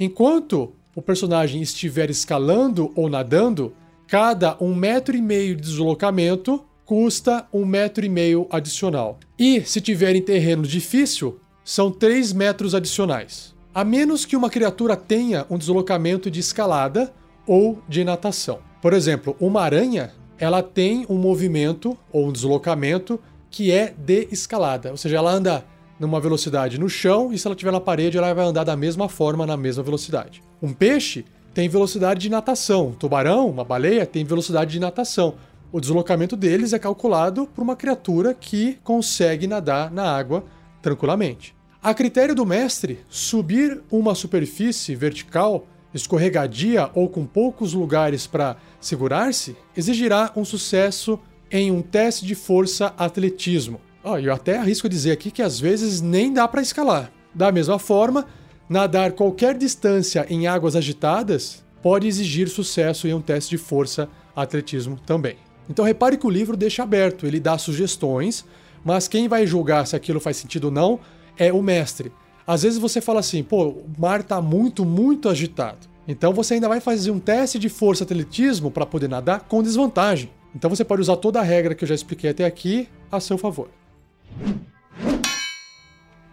Enquanto 0.00 0.72
o 0.94 1.02
personagem 1.02 1.60
estiver 1.60 2.08
escalando 2.08 2.90
ou 2.96 3.10
nadando, 3.10 3.74
cada 4.06 4.56
um 4.60 4.74
metro 4.74 5.16
e 5.16 5.22
meio 5.22 5.56
de 5.56 5.62
deslocamento 5.62 6.64
custa 6.84 7.46
um 7.52 7.64
metro 7.64 8.04
e 8.04 8.08
meio 8.08 8.46
adicional. 8.50 9.18
E 9.38 9.62
se 9.62 9.80
tiver 9.80 10.14
em 10.14 10.22
terreno 10.22 10.62
difícil, 10.62 11.40
são 11.64 11.90
3 11.90 12.32
metros 12.32 12.74
adicionais. 12.74 13.54
A 13.74 13.82
menos 13.82 14.24
que 14.24 14.36
uma 14.36 14.50
criatura 14.50 14.96
tenha 14.96 15.46
um 15.48 15.58
deslocamento 15.58 16.30
de 16.30 16.40
escalada 16.40 17.12
ou 17.46 17.82
de 17.88 18.04
natação. 18.04 18.58
Por 18.80 18.92
exemplo, 18.92 19.34
uma 19.40 19.62
aranha, 19.62 20.12
ela 20.38 20.62
tem 20.62 21.06
um 21.08 21.16
movimento 21.16 21.96
ou 22.12 22.28
um 22.28 22.32
deslocamento 22.32 23.18
que 23.50 23.72
é 23.72 23.94
de 23.96 24.28
escalada, 24.30 24.90
ou 24.90 24.96
seja, 24.96 25.16
ela 25.16 25.30
anda 25.30 25.64
numa 25.98 26.20
velocidade 26.20 26.78
no 26.78 26.88
chão 26.88 27.32
e 27.32 27.38
se 27.38 27.46
ela 27.46 27.54
estiver 27.54 27.70
na 27.70 27.80
parede, 27.80 28.18
ela 28.18 28.34
vai 28.34 28.44
andar 28.44 28.64
da 28.64 28.76
mesma 28.76 29.08
forma 29.08 29.46
na 29.46 29.56
mesma 29.56 29.82
velocidade. 29.82 30.42
Um 30.60 30.72
peixe 30.72 31.24
tem 31.54 31.68
velocidade 31.68 32.20
de 32.20 32.28
natação. 32.28 32.92
Tubarão, 32.98 33.48
uma 33.48 33.64
baleia, 33.64 34.04
tem 34.04 34.24
velocidade 34.24 34.72
de 34.72 34.80
natação. 34.80 35.36
O 35.70 35.80
deslocamento 35.80 36.36
deles 36.36 36.72
é 36.72 36.78
calculado 36.78 37.46
por 37.46 37.62
uma 37.62 37.76
criatura 37.76 38.34
que 38.34 38.78
consegue 38.82 39.46
nadar 39.46 39.90
na 39.90 40.04
água 40.04 40.44
tranquilamente. 40.82 41.54
A 41.80 41.94
critério 41.94 42.34
do 42.34 42.44
mestre, 42.44 43.00
subir 43.08 43.80
uma 43.90 44.14
superfície 44.14 44.94
vertical, 44.96 45.66
escorregadia 45.92 46.90
ou 46.94 47.08
com 47.08 47.24
poucos 47.24 47.72
lugares 47.72 48.26
para 48.26 48.56
segurar-se 48.80 49.56
exigirá 49.76 50.32
um 50.34 50.44
sucesso 50.44 51.18
em 51.50 51.70
um 51.70 51.82
teste 51.82 52.26
de 52.26 52.34
força 52.34 52.92
atletismo. 52.98 53.80
Oh, 54.02 54.18
eu 54.18 54.34
até 54.34 54.58
arrisco 54.58 54.88
dizer 54.88 55.12
aqui 55.12 55.30
que 55.30 55.42
às 55.42 55.60
vezes 55.60 56.00
nem 56.00 56.32
dá 56.32 56.48
para 56.48 56.62
escalar. 56.62 57.12
Da 57.32 57.52
mesma 57.52 57.78
forma, 57.78 58.26
nadar 58.68 59.12
qualquer 59.12 59.56
distância 59.56 60.26
em 60.28 60.46
águas 60.46 60.76
agitadas 60.76 61.64
pode 61.82 62.06
exigir 62.06 62.48
sucesso 62.48 63.06
em 63.06 63.14
um 63.14 63.20
teste 63.20 63.50
de 63.50 63.58
força 63.58 64.08
atletismo 64.34 64.98
também. 65.04 65.36
Então 65.68 65.84
repare 65.84 66.16
que 66.16 66.26
o 66.26 66.30
livro 66.30 66.56
deixa 66.56 66.82
aberto, 66.82 67.26
ele 67.26 67.40
dá 67.40 67.56
sugestões, 67.58 68.44
mas 68.84 69.08
quem 69.08 69.28
vai 69.28 69.46
julgar 69.46 69.86
se 69.86 69.96
aquilo 69.96 70.20
faz 70.20 70.36
sentido 70.36 70.64
ou 70.64 70.70
não 70.70 71.00
é 71.38 71.52
o 71.52 71.62
mestre. 71.62 72.12
Às 72.46 72.62
vezes 72.62 72.78
você 72.78 73.00
fala 73.00 73.20
assim, 73.20 73.42
pô, 73.42 73.68
o 73.68 73.86
mar 73.98 74.20
está 74.20 74.40
muito, 74.40 74.84
muito 74.84 75.28
agitado. 75.28 75.88
Então 76.06 76.32
você 76.34 76.54
ainda 76.54 76.68
vai 76.68 76.80
fazer 76.80 77.10
um 77.10 77.18
teste 77.18 77.58
de 77.58 77.70
força 77.70 78.04
atletismo 78.04 78.70
para 78.70 78.84
poder 78.84 79.08
nadar 79.08 79.40
com 79.40 79.62
desvantagem. 79.62 80.30
Então 80.54 80.68
você 80.68 80.84
pode 80.84 81.00
usar 81.00 81.16
toda 81.16 81.40
a 81.40 81.42
regra 81.42 81.74
que 81.74 81.84
eu 81.84 81.88
já 81.88 81.94
expliquei 81.94 82.30
até 82.30 82.44
aqui 82.44 82.88
a 83.10 83.18
seu 83.20 83.38
favor. 83.38 83.68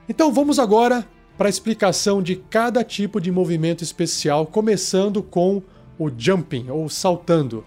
Então 0.07 0.33
vamos 0.33 0.59
agora 0.59 1.07
para 1.37 1.49
explicação 1.49 2.21
de 2.21 2.35
cada 2.35 2.83
tipo 2.83 3.19
de 3.19 3.31
movimento 3.31 3.83
especial, 3.83 4.45
começando 4.45 5.23
com 5.23 5.61
o 5.97 6.09
jumping 6.15 6.69
ou 6.69 6.89
saltando. 6.89 7.65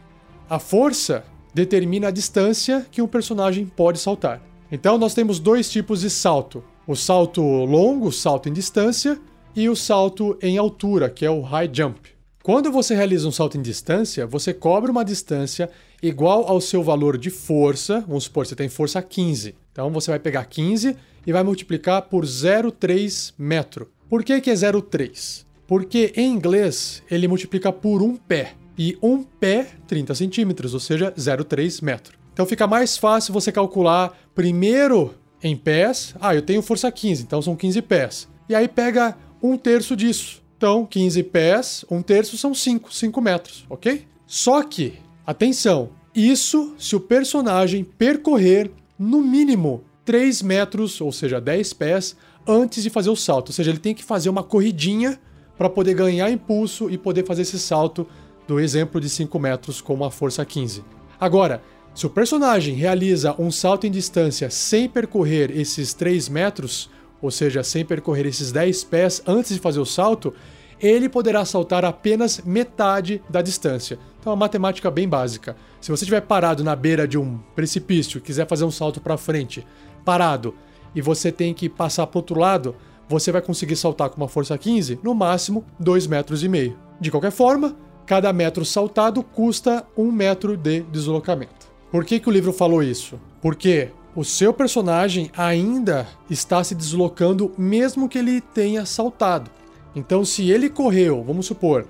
A 0.49 0.59
força 0.59 1.25
determina 1.53 2.09
a 2.09 2.11
distância 2.11 2.87
que 2.91 3.01
um 3.01 3.07
personagem 3.07 3.67
pode 3.67 3.99
saltar. 3.99 4.43
Então 4.71 4.99
nós 4.99 5.15
temos 5.15 5.39
dois 5.39 5.71
tipos 5.71 6.01
de 6.01 6.11
salto: 6.11 6.63
o 6.87 6.95
salto 6.95 7.43
longo, 7.43 8.11
salto 8.11 8.49
em 8.49 8.53
distância, 8.53 9.21
e 9.55 9.69
o 9.69 9.77
salto 9.77 10.37
em 10.43 10.59
altura, 10.59 11.09
que 11.09 11.25
é 11.25 11.31
o 11.31 11.41
high 11.41 11.71
jump. 11.73 12.15
Quando 12.43 12.71
você 12.71 12.95
realiza 12.95 13.27
um 13.27 13.33
salto 13.33 13.57
em 13.57 13.63
distância, 13.63 14.27
você 14.27 14.53
cobre 14.53 14.91
uma 14.91 15.05
distância 15.05 15.71
igual 16.03 16.47
ao 16.47 16.61
seu 16.61 16.83
valor 16.83 17.17
de 17.17 17.31
força. 17.31 18.05
Vamos 18.07 18.25
supor, 18.25 18.47
você 18.47 18.55
tem 18.55 18.69
força 18.69 19.01
15. 19.01 19.55
Então 19.73 19.91
você 19.91 20.11
vai 20.11 20.19
pegar 20.19 20.45
15 20.45 20.95
e 21.27 21.33
vai 21.33 21.43
multiplicar 21.43 22.03
por 22.03 22.25
0,3 22.25 23.35
metro. 23.39 23.91
Por 24.09 24.23
que, 24.23 24.41
que 24.41 24.51
é 24.51 24.55
0,3? 24.55 25.45
Porque 25.67 26.13
em 26.17 26.33
inglês 26.33 27.03
ele 27.11 27.27
multiplica 27.29 27.73
por 27.73 28.03
um 28.03 28.17
pé. 28.17 28.55
E 28.77 28.99
um 29.01 29.23
pé, 29.23 29.69
30 29.87 30.15
centímetros, 30.15 30.75
ou 30.75 30.81
seja, 30.81 31.13
0,3 31.13 31.83
metro. 31.83 32.19
Então 32.33 32.45
fica 32.45 32.67
mais 32.67 32.97
fácil 32.97 33.33
você 33.33 33.53
calcular 33.53 34.13
primeiro 34.35 35.15
em 35.43 35.57
pés. 35.57 36.15
Ah, 36.21 36.35
eu 36.35 36.43
tenho 36.43 36.61
força 36.63 36.91
15, 36.91 37.23
então 37.23 37.41
são 37.41 37.55
15 37.55 37.83
pés. 37.83 38.29
E 38.49 38.55
aí 38.55 38.67
pega 38.67 39.17
um 39.43 39.57
terço 39.57 39.95
disso. 39.95 40.43
Então, 40.57 40.87
15 40.87 41.23
pés, 41.25 41.85
um 41.91 42.01
terço 42.01 42.39
são 42.39 42.55
5, 42.55 42.93
5 42.93 43.21
metros, 43.21 43.67
ok? 43.69 44.07
Só 44.27 44.63
que, 44.63 44.95
atenção, 45.27 45.91
isso 46.15 46.75
se 46.79 46.97
o 46.97 47.01
personagem 47.01 47.85
percorrer 47.85 48.71
no 48.99 49.21
mínimo 49.21 49.85
3 50.05 50.43
metros, 50.43 51.01
ou 51.01 51.11
seja, 51.11 51.41
10 51.41 51.73
pés, 51.73 52.17
antes 52.47 52.83
de 52.83 52.91
fazer 52.91 53.11
o 53.11 53.17
salto. 53.17 53.49
Ou 53.49 53.55
seja, 53.55 53.71
ele 53.71 53.79
tem 53.79 53.95
que 53.95 54.05
fazer 54.05 54.29
uma 54.29 54.43
corridinha 54.43 55.19
para 55.57 55.71
poder 55.71 55.95
ganhar 55.95 56.31
impulso 56.31 56.91
e 56.91 56.99
poder 56.99 57.25
fazer 57.25 57.43
esse 57.43 57.59
salto 57.59 58.07
do 58.47 58.61
exemplo 58.61 59.01
de 59.01 59.09
5 59.09 59.39
metros 59.39 59.81
com 59.81 59.95
uma 59.95 60.11
força 60.11 60.45
15. 60.45 60.85
Agora, 61.19 61.63
se 61.95 62.07
o 62.07 62.11
personagem 62.11 62.75
realiza 62.75 63.35
um 63.39 63.51
salto 63.51 63.87
em 63.87 63.91
distância 63.91 64.51
sem 64.51 64.89
percorrer 64.89 65.57
esses 65.57 65.95
3 65.95 66.29
metros, 66.29 66.91
ou 67.23 67.31
seja, 67.31 67.63
sem 67.63 67.85
percorrer 67.85 68.27
esses 68.27 68.53
10 68.53 68.85
pés 68.85 69.23
antes 69.27 69.55
de 69.55 69.61
fazer 69.61 69.81
o 69.81 69.87
salto, 69.87 70.35
ele 70.81 71.09
poderá 71.09 71.45
saltar 71.45 71.85
apenas 71.85 72.41
metade 72.45 73.23
da 73.31 73.41
distância. 73.41 73.99
Então, 74.21 74.33
é 74.33 74.35
uma 74.35 74.41
matemática 74.41 74.91
bem 74.91 75.09
básica. 75.09 75.57
Se 75.81 75.91
você 75.91 76.05
estiver 76.05 76.23
parado 76.23 76.65
na 76.65 76.75
beira 76.75 77.07
de 77.07 77.17
um 77.17 77.39
precipício 77.55 78.19
e 78.19 78.21
quiser 78.21 78.47
fazer 78.47 78.65
um 78.65 78.71
salto 78.71 79.01
para 79.01 79.17
frente, 79.17 79.65
parado, 80.05 80.55
e 80.95 81.01
você 81.01 81.33
tem 81.33 81.53
que 81.53 81.69
passar 81.69 82.07
para 82.07 82.19
outro 82.19 82.39
lado, 82.39 82.77
você 83.09 83.33
vai 83.33 83.43
conseguir 83.43 83.77
saltar 83.77 84.11
com 84.11 84.17
uma 84.17 84.29
força 84.29 84.57
15, 84.57 85.01
no 85.03 85.15
máximo 85.15 85.65
2 85.79 86.07
metros 86.07 86.43
e 86.43 86.49
meio. 86.49 86.77
De 87.01 87.11
qualquer 87.11 87.33
forma, 87.33 87.77
cada 88.07 88.33
metro 88.33 88.65
saltado 88.65 89.23
custa 89.23 89.85
um 89.97 90.11
metro 90.11 90.57
de 90.57 90.83
deslocamento. 90.83 91.73
Por 91.91 92.05
que, 92.05 92.19
que 92.19 92.29
o 92.29 92.33
livro 92.33 92.53
falou 92.53 92.83
isso? 92.83 93.21
Porque 93.41 93.91
o 94.17 94.25
seu 94.25 94.53
personagem 94.53 95.31
ainda 95.37 96.07
está 96.31 96.63
se 96.63 96.75
deslocando 96.75 97.53
mesmo 97.59 98.09
que 98.09 98.19
ele 98.19 98.41
tenha 98.41 98.87
saltado. 98.87 99.51
Então, 99.95 100.25
se 100.25 100.51
ele 100.51 100.71
correu, 100.71 101.23
vamos 101.23 101.47
supor, 101.47 101.87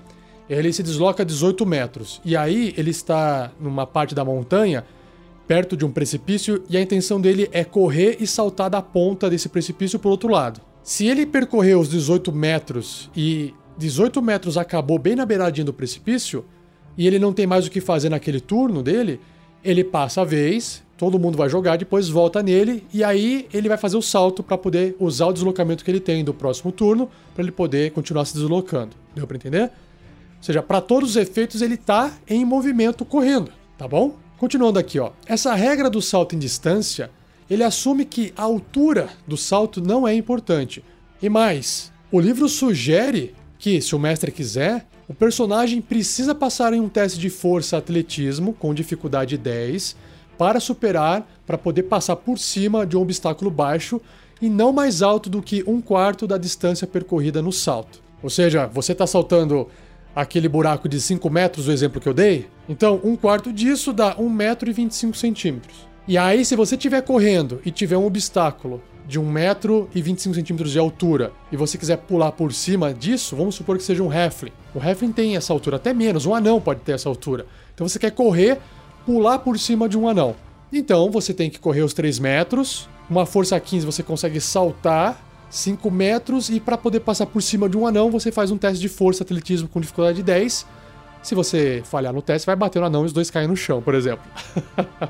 ele 0.49 0.71
se 0.71 0.83
desloca 0.83 1.25
18 1.25 1.65
metros 1.65 2.21
e 2.23 2.37
aí 2.37 2.73
ele 2.77 2.91
está 2.91 3.51
numa 3.59 3.85
parte 3.87 4.13
da 4.13 4.23
montanha 4.23 4.85
perto 5.47 5.77
de 5.77 5.85
um 5.85 5.91
precipício 5.91 6.63
e 6.69 6.77
a 6.77 6.81
intenção 6.81 7.19
dele 7.19 7.49
é 7.51 7.63
correr 7.63 8.17
e 8.19 8.27
saltar 8.27 8.69
da 8.69 8.81
ponta 8.81 9.29
desse 9.29 9.49
precipício 9.49 9.99
para 9.99 10.09
outro 10.09 10.29
lado. 10.29 10.61
Se 10.83 11.07
ele 11.07 11.25
percorreu 11.25 11.79
os 11.79 11.89
18 11.89 12.31
metros 12.31 13.09
e 13.15 13.53
18 13.77 14.21
metros 14.21 14.57
acabou 14.57 14.99
bem 14.99 15.15
na 15.15 15.25
beiradinha 15.25 15.65
do 15.65 15.73
precipício 15.73 16.45
e 16.97 17.07
ele 17.07 17.19
não 17.19 17.33
tem 17.33 17.45
mais 17.47 17.65
o 17.65 17.71
que 17.71 17.81
fazer 17.81 18.09
naquele 18.09 18.39
turno 18.39 18.81
dele, 18.81 19.19
ele 19.63 19.83
passa 19.83 20.21
a 20.21 20.23
vez, 20.23 20.83
todo 20.97 21.19
mundo 21.19 21.37
vai 21.37 21.49
jogar, 21.49 21.77
depois 21.77 22.07
volta 22.07 22.41
nele 22.41 22.83
e 22.93 23.03
aí 23.03 23.47
ele 23.53 23.67
vai 23.67 23.77
fazer 23.77 23.97
o 23.97 24.01
salto 24.01 24.43
para 24.43 24.57
poder 24.57 24.95
usar 24.99 25.27
o 25.27 25.33
deslocamento 25.33 25.83
que 25.83 25.91
ele 25.91 25.99
tem 25.99 26.23
do 26.23 26.33
próximo 26.33 26.71
turno 26.71 27.09
para 27.33 27.43
ele 27.43 27.51
poder 27.51 27.91
continuar 27.91 28.25
se 28.25 28.35
deslocando. 28.35 28.95
Deu 29.15 29.25
para 29.25 29.37
entender? 29.37 29.63
Ou 29.63 30.43
seja, 30.43 30.61
para 30.61 30.79
todos 30.79 31.11
os 31.11 31.15
efeitos 31.15 31.61
ele 31.61 31.73
está 31.73 32.13
em 32.27 32.45
movimento 32.45 33.03
correndo, 33.03 33.51
tá 33.77 33.87
bom? 33.87 34.15
Continuando 34.37 34.77
aqui, 34.77 34.99
ó. 34.99 35.11
Essa 35.25 35.53
regra 35.53 35.89
do 35.89 36.01
salto 36.01 36.35
em 36.35 36.39
distância, 36.39 37.09
ele 37.49 37.63
assume 37.63 38.05
que 38.05 38.33
a 38.35 38.43
altura 38.43 39.09
do 39.27 39.37
salto 39.37 39.81
não 39.81 40.07
é 40.07 40.13
importante. 40.13 40.83
E 41.21 41.29
mais, 41.29 41.91
o 42.11 42.19
livro 42.19 42.49
sugere 42.49 43.33
que, 43.57 43.81
se 43.81 43.95
o 43.95 43.99
mestre 43.99 44.31
quiser, 44.31 44.85
o 45.07 45.13
personagem 45.13 45.81
precisa 45.81 46.35
passar 46.35 46.73
em 46.73 46.81
um 46.81 46.89
teste 46.89 47.19
de 47.19 47.29
força 47.29 47.77
atletismo 47.77 48.53
com 48.53 48.73
dificuldade 48.73 49.37
10 49.37 49.95
para 50.37 50.59
superar, 50.59 51.25
para 51.45 51.57
poder 51.57 51.83
passar 51.83 52.15
por 52.15 52.37
cima 52.37 52.85
de 52.85 52.97
um 52.97 53.01
obstáculo 53.01 53.49
baixo 53.49 54.01
e 54.41 54.49
não 54.49 54.73
mais 54.73 55.01
alto 55.01 55.29
do 55.29 55.41
que 55.41 55.63
um 55.65 55.79
quarto 55.79 56.27
da 56.27 56.37
distância 56.37 56.85
percorrida 56.85 57.41
no 57.41 57.51
salto. 57.51 58.01
Ou 58.21 58.29
seja, 58.29 58.65
você 58.65 58.91
está 58.91 59.07
saltando 59.07 59.67
aquele 60.15 60.47
buraco 60.47 60.87
de 60.87 61.01
5 61.01 61.29
metros, 61.29 61.67
o 61.67 61.71
exemplo 61.71 61.99
que 61.99 62.07
eu 62.07 62.13
dei, 62.13 62.47
então 62.69 63.01
um 63.03 63.15
quarto 63.15 63.51
disso 63.51 63.91
dá 63.91 64.15
1 64.17 64.29
metro 64.29 64.69
e 64.69 64.73
25 64.73 65.17
centímetros. 65.17 65.87
E 66.07 66.17
aí, 66.17 66.45
se 66.45 66.55
você 66.55 66.75
estiver 66.75 67.01
correndo 67.01 67.59
e 67.65 67.71
tiver 67.71 67.97
um 67.97 68.05
obstáculo 68.05 68.81
de 69.07 69.19
1 69.19 69.25
metro 69.29 69.89
e 69.93 70.01
25 70.01 70.35
centímetros 70.35 70.71
de 70.71 70.79
altura 70.79 71.31
e 71.51 71.57
você 71.57 71.77
quiser 71.77 71.97
pular 71.97 72.31
por 72.31 72.53
cima 72.53 72.93
disso, 72.93 73.35
vamos 73.35 73.55
supor 73.55 73.77
que 73.77 73.83
seja 73.83 74.03
um 74.03 74.13
Heflin. 74.13 74.51
O 74.73 74.79
Heflin 74.79 75.11
tem 75.11 75.35
essa 75.35 75.51
altura, 75.51 75.77
até 75.77 75.93
menos, 75.93 76.25
um 76.25 76.33
anão 76.33 76.61
pode 76.61 76.81
ter 76.81 76.93
essa 76.93 77.09
altura. 77.09 77.45
Então 77.73 77.87
você 77.87 77.99
quer 77.99 78.11
correr 78.11 78.59
pular 79.05 79.39
por 79.39 79.57
cima 79.59 79.89
de 79.89 79.97
um 79.97 80.07
anão. 80.07 80.35
Então 80.71 81.09
você 81.11 81.33
tem 81.33 81.49
que 81.49 81.59
correr 81.59 81.81
os 81.81 81.93
3 81.93 82.19
metros, 82.19 82.89
uma 83.09 83.25
força 83.25 83.59
15 83.59 83.85
você 83.85 84.03
consegue 84.03 84.39
saltar 84.39 85.23
5 85.49 85.89
metros 85.91 86.49
e 86.49 86.59
para 86.59 86.77
poder 86.77 86.99
passar 87.01 87.25
por 87.25 87.41
cima 87.41 87.69
de 87.69 87.77
um 87.77 87.87
anão 87.87 88.11
você 88.11 88.31
faz 88.31 88.51
um 88.51 88.57
teste 88.57 88.79
de 88.79 88.89
força 88.89 89.23
atletismo 89.23 89.67
com 89.67 89.79
dificuldade 89.79 90.21
10. 90.21 90.65
Se 91.23 91.33
você 91.33 91.81
falhar 91.85 92.13
no 92.13 92.21
teste, 92.21 92.45
vai 92.45 92.55
bater 92.55 92.79
no 92.79 92.85
anão 92.85 93.03
e 93.03 93.05
os 93.07 93.13
dois 93.13 93.31
caem 93.31 93.47
no 93.47 93.55
chão, 93.55 93.81
por 93.81 93.95
exemplo. 93.95 94.25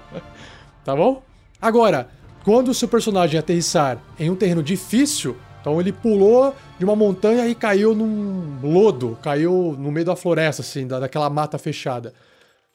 tá 0.85 0.95
bom? 0.95 1.21
Agora, 1.61 2.09
quando 2.43 2.69
o 2.69 2.73
seu 2.73 2.87
personagem 2.87 3.39
aterrissar 3.39 3.97
em 4.19 4.29
um 4.29 4.35
terreno 4.35 4.63
difícil, 4.63 5.35
então 5.59 5.79
ele 5.81 5.91
pulou 5.91 6.55
de 6.77 6.85
uma 6.85 6.95
montanha 6.95 7.47
e 7.47 7.55
caiu 7.55 7.95
num 7.95 8.59
lodo, 8.61 9.17
caiu 9.23 9.75
no 9.77 9.91
meio 9.91 10.05
da 10.05 10.15
floresta, 10.15 10.61
assim, 10.61 10.85
daquela 10.85 11.27
mata 11.27 11.57
fechada. 11.57 12.13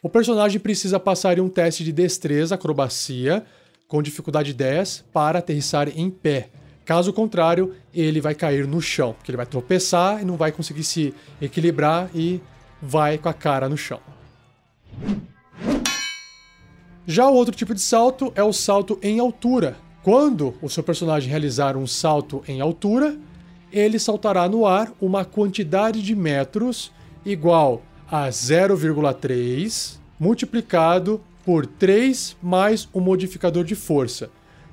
O 0.02 0.08
personagem 0.08 0.58
precisa 0.58 0.98
passar 0.98 1.38
em 1.38 1.40
um 1.40 1.48
teste 1.48 1.84
de 1.84 1.92
destreza, 1.92 2.56
acrobacia, 2.56 3.44
com 3.86 4.02
dificuldade 4.02 4.52
10, 4.52 5.04
para 5.12 5.38
aterrissar 5.38 5.88
em 5.88 6.10
pé. 6.10 6.48
Caso 6.90 7.12
contrário, 7.12 7.72
ele 7.94 8.20
vai 8.20 8.34
cair 8.34 8.66
no 8.66 8.82
chão, 8.82 9.12
porque 9.12 9.30
ele 9.30 9.36
vai 9.36 9.46
tropeçar 9.46 10.20
e 10.20 10.24
não 10.24 10.36
vai 10.36 10.50
conseguir 10.50 10.82
se 10.82 11.14
equilibrar 11.40 12.10
e 12.12 12.40
vai 12.82 13.16
com 13.16 13.28
a 13.28 13.32
cara 13.32 13.68
no 13.68 13.76
chão. 13.76 14.00
Já 17.06 17.28
o 17.28 17.34
outro 17.34 17.54
tipo 17.54 17.76
de 17.76 17.80
salto 17.80 18.32
é 18.34 18.42
o 18.42 18.52
salto 18.52 18.98
em 19.04 19.20
altura. 19.20 19.76
Quando 20.02 20.52
o 20.60 20.68
seu 20.68 20.82
personagem 20.82 21.30
realizar 21.30 21.76
um 21.76 21.86
salto 21.86 22.42
em 22.48 22.60
altura, 22.60 23.16
ele 23.72 23.96
saltará 23.96 24.48
no 24.48 24.66
ar 24.66 24.92
uma 25.00 25.24
quantidade 25.24 26.02
de 26.02 26.16
metros 26.16 26.90
igual 27.24 27.82
a 28.10 28.28
0,3 28.30 29.96
multiplicado 30.18 31.20
por 31.44 31.66
3 31.66 32.36
mais 32.42 32.88
o 32.92 32.98
modificador 32.98 33.62
de 33.62 33.76
força. 33.76 34.28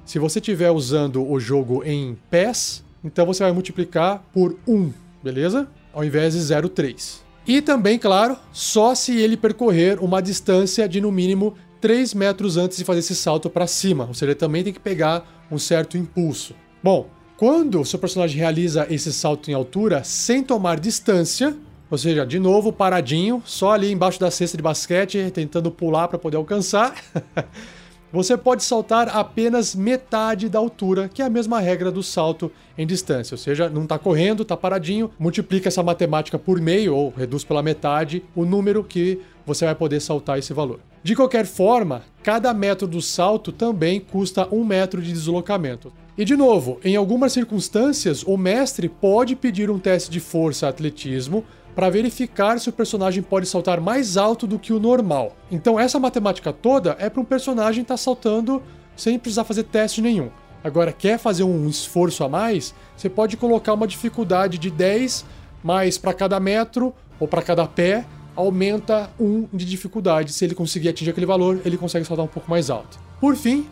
Se 0.08 0.20
você 0.20 0.40
estiver 0.40 0.72
usando 0.72 1.30
o 1.30 1.38
jogo 1.38 1.84
em 1.84 2.18
pés, 2.32 2.82
então 3.04 3.26
você 3.26 3.44
vai 3.44 3.52
multiplicar 3.52 4.24
por 4.34 4.58
1, 4.66 4.94
beleza? 5.22 5.68
Ao 5.94 6.02
invés 6.02 6.34
de 6.34 6.40
0,3. 6.40 7.18
E 7.46 7.62
também, 7.62 8.00
claro, 8.00 8.38
só 8.54 8.96
se 8.96 9.20
ele 9.20 9.36
percorrer 9.36 10.02
uma 10.02 10.22
distância 10.22 10.88
de 10.88 11.02
no 11.02 11.12
mínimo 11.12 11.56
3 11.82 12.14
metros 12.14 12.56
antes 12.56 12.78
de 12.78 12.86
fazer 12.86 13.00
esse 13.00 13.14
salto 13.14 13.50
para 13.50 13.68
cima. 13.68 14.06
Ou 14.06 14.14
seja, 14.14 14.28
ele 14.28 14.36
também 14.36 14.64
tem 14.64 14.72
que 14.72 14.80
pegar 14.80 15.46
um 15.52 15.60
certo 15.60 15.98
impulso. 15.98 16.56
Bom, 16.82 17.10
quando 17.36 17.82
o 17.82 17.86
seu 17.86 18.00
personagem 18.00 18.38
realiza 18.38 18.88
esse 18.90 19.12
salto 19.12 19.52
em 19.52 19.54
altura 19.54 20.06
sem 20.06 20.42
tomar 20.42 20.80
distância, 20.80 21.54
ou 21.92 21.98
seja, 21.98 22.26
de 22.26 22.40
novo 22.40 22.72
paradinho, 22.72 23.44
só 23.46 23.74
ali 23.74 23.92
embaixo 23.92 24.22
da 24.22 24.32
cesta 24.32 24.56
de 24.56 24.64
basquete, 24.64 25.30
tentando 25.34 25.70
pular 25.70 26.08
para 26.08 26.18
poder 26.18 26.38
alcançar, 26.38 26.96
você 28.12 28.38
pode 28.38 28.64
saltar 28.64 29.10
apenas 29.10 29.76
metade 29.76 30.48
da 30.48 30.60
altura, 30.60 31.10
que 31.10 31.22
é 31.22 31.26
a 31.26 31.30
mesma 31.30 31.60
regra 31.60 31.92
do 31.92 32.02
salto 32.02 32.52
em 32.78 32.88
distância. 32.88 33.36
Ou 33.36 33.38
seja, 33.38 33.70
não 33.70 33.84
está 33.84 34.00
correndo, 34.00 34.44
está 34.44 34.56
paradinho, 34.56 35.12
multiplica 35.20 35.68
essa 35.68 35.84
matemática 35.84 36.40
por 36.40 36.62
meio 36.62 36.96
ou 36.96 37.14
reduz 37.16 37.44
pela 37.44 37.62
metade 37.62 38.24
o 38.36 38.46
número 38.46 38.84
que 38.84 39.20
você 39.46 39.66
vai 39.66 39.76
poder 39.76 40.00
saltar 40.00 40.40
esse 40.40 40.54
valor. 40.54 40.80
De 41.04 41.16
qualquer 41.16 41.46
forma, 41.46 42.04
cada 42.24 42.54
metro 42.54 42.88
do 42.88 43.02
salto 43.02 43.52
também 43.52 44.00
custa 44.00 44.48
um 44.54 44.64
metro 44.64 45.02
de 45.02 45.12
deslocamento. 45.12 45.92
E 46.18 46.26
de 46.26 46.36
novo, 46.36 46.80
em 46.84 46.96
algumas 46.96 47.32
circunstâncias, 47.32 48.24
o 48.24 48.36
mestre 48.36 48.90
pode 48.90 49.36
pedir 49.36 49.70
um 49.70 49.78
teste 49.78 50.10
de 50.10 50.20
força 50.20 50.68
atletismo 50.68 51.46
para 51.78 51.92
verificar 51.92 52.60
se 52.60 52.70
o 52.70 52.74
personagem 52.74 53.22
pode 53.22 53.46
saltar 53.46 53.80
mais 53.80 54.18
alto 54.18 54.48
do 54.48 54.58
que 54.58 54.74
o 54.74 54.80
normal. 54.80 55.38
Então 55.52 55.80
essa 55.80 56.00
matemática 56.00 56.52
toda 56.52 56.98
é 56.98 57.08
para 57.08 57.22
um 57.22 57.24
personagem 57.24 57.84
estar 57.84 57.94
tá 57.94 57.98
saltando 58.00 58.64
sem 58.96 59.20
precisar 59.20 59.44
fazer 59.44 59.62
teste 59.62 60.02
nenhum. 60.02 60.32
Agora, 60.64 60.92
quer 60.92 61.20
fazer 61.20 61.44
um 61.44 61.70
esforço 61.70 62.24
a 62.24 62.30
mais? 62.30 62.74
Você 62.96 63.08
pode 63.08 63.38
colocar 63.38 63.74
uma 63.74 63.86
dificuldade 63.86 64.58
de 64.58 64.72
10 64.72 65.24
mais 65.64 66.00
para 66.00 66.16
cada 66.16 66.40
metro 66.40 66.96
ou 67.20 67.28
para 67.28 67.44
cada 67.44 67.68
pé 67.68 68.08
aumenta 68.36 69.12
um 69.20 69.48
de 69.54 69.64
dificuldade. 69.64 70.34
Se 70.34 70.46
ele 70.46 70.56
conseguir 70.56 70.90
atingir 70.90 71.12
aquele 71.12 71.28
valor, 71.28 71.62
ele 71.64 71.78
consegue 71.78 72.06
saltar 72.06 72.26
um 72.26 72.28
pouco 72.28 72.50
mais 72.50 72.72
alto. 72.72 72.98
Por 73.22 73.36
fim, 73.36 73.68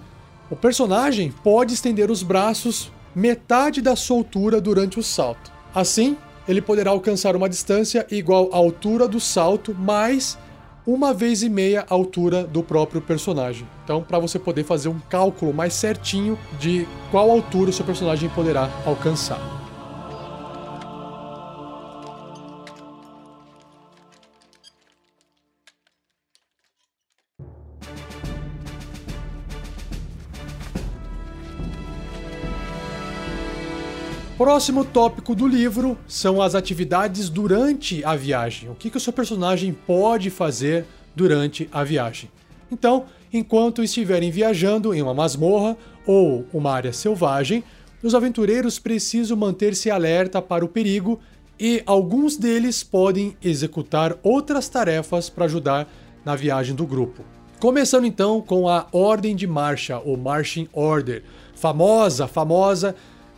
o 0.51 0.55
personagem 0.55 1.33
pode 1.43 1.73
estender 1.73 2.11
os 2.11 2.21
braços 2.21 2.91
metade 3.15 3.81
da 3.81 3.95
sua 3.95 4.17
altura 4.17 4.61
durante 4.61 4.99
o 4.99 5.03
salto. 5.03 5.51
Assim, 5.73 6.15
ele 6.47 6.61
poderá 6.61 6.91
alcançar 6.91 7.35
uma 7.35 7.49
distância 7.49 8.05
igual 8.09 8.49
à 8.51 8.57
altura 8.57 9.07
do 9.07 9.19
salto 9.19 9.73
mais 9.73 10.37
uma 10.85 11.13
vez 11.13 11.41
e 11.41 11.49
meia 11.49 11.85
a 11.89 11.93
altura 11.93 12.43
do 12.43 12.61
próprio 12.61 13.01
personagem. 13.01 13.67
Então, 13.83 14.03
para 14.03 14.19
você 14.19 14.37
poder 14.37 14.63
fazer 14.63 14.89
um 14.89 14.99
cálculo 15.09 15.53
mais 15.53 15.73
certinho 15.73 16.37
de 16.59 16.87
qual 17.09 17.31
altura 17.31 17.71
o 17.71 17.73
seu 17.73 17.85
personagem 17.85 18.29
poderá 18.29 18.69
alcançar. 18.85 19.54
Próximo 34.45 34.85
tópico 34.85 35.33
do 35.33 35.47
livro 35.47 35.97
são 36.07 36.39
as 36.39 36.53
atividades 36.53 37.29
durante 37.29 38.05
a 38.05 38.15
viagem. 38.15 38.69
O 38.69 38.75
que, 38.75 38.91
que 38.91 38.97
o 38.97 38.99
seu 38.99 39.11
personagem 39.11 39.73
pode 39.73 40.29
fazer 40.29 40.85
durante 41.15 41.67
a 41.71 41.83
viagem. 41.83 42.29
Então, 42.71 43.05
enquanto 43.33 43.83
estiverem 43.83 44.29
viajando 44.29 44.93
em 44.93 45.01
uma 45.01 45.15
masmorra 45.15 45.75
ou 46.05 46.45
uma 46.53 46.71
área 46.71 46.93
selvagem, 46.93 47.63
os 48.03 48.13
aventureiros 48.13 48.77
precisam 48.77 49.35
manter-se 49.35 49.89
alerta 49.89 50.39
para 50.39 50.63
o 50.63 50.69
perigo 50.69 51.19
e 51.59 51.81
alguns 51.83 52.37
deles 52.37 52.83
podem 52.83 53.35
executar 53.43 54.15
outras 54.21 54.69
tarefas 54.69 55.27
para 55.27 55.45
ajudar 55.45 55.91
na 56.23 56.35
viagem 56.35 56.75
do 56.75 56.85
grupo. 56.85 57.23
Começando 57.59 58.05
então 58.05 58.39
com 58.43 58.69
a 58.69 58.85
ordem 58.91 59.35
de 59.35 59.47
marcha, 59.47 59.97
ou 59.97 60.15
marching 60.15 60.67
order, 60.71 61.23
famosa, 61.55 62.27
famosa 62.27 62.95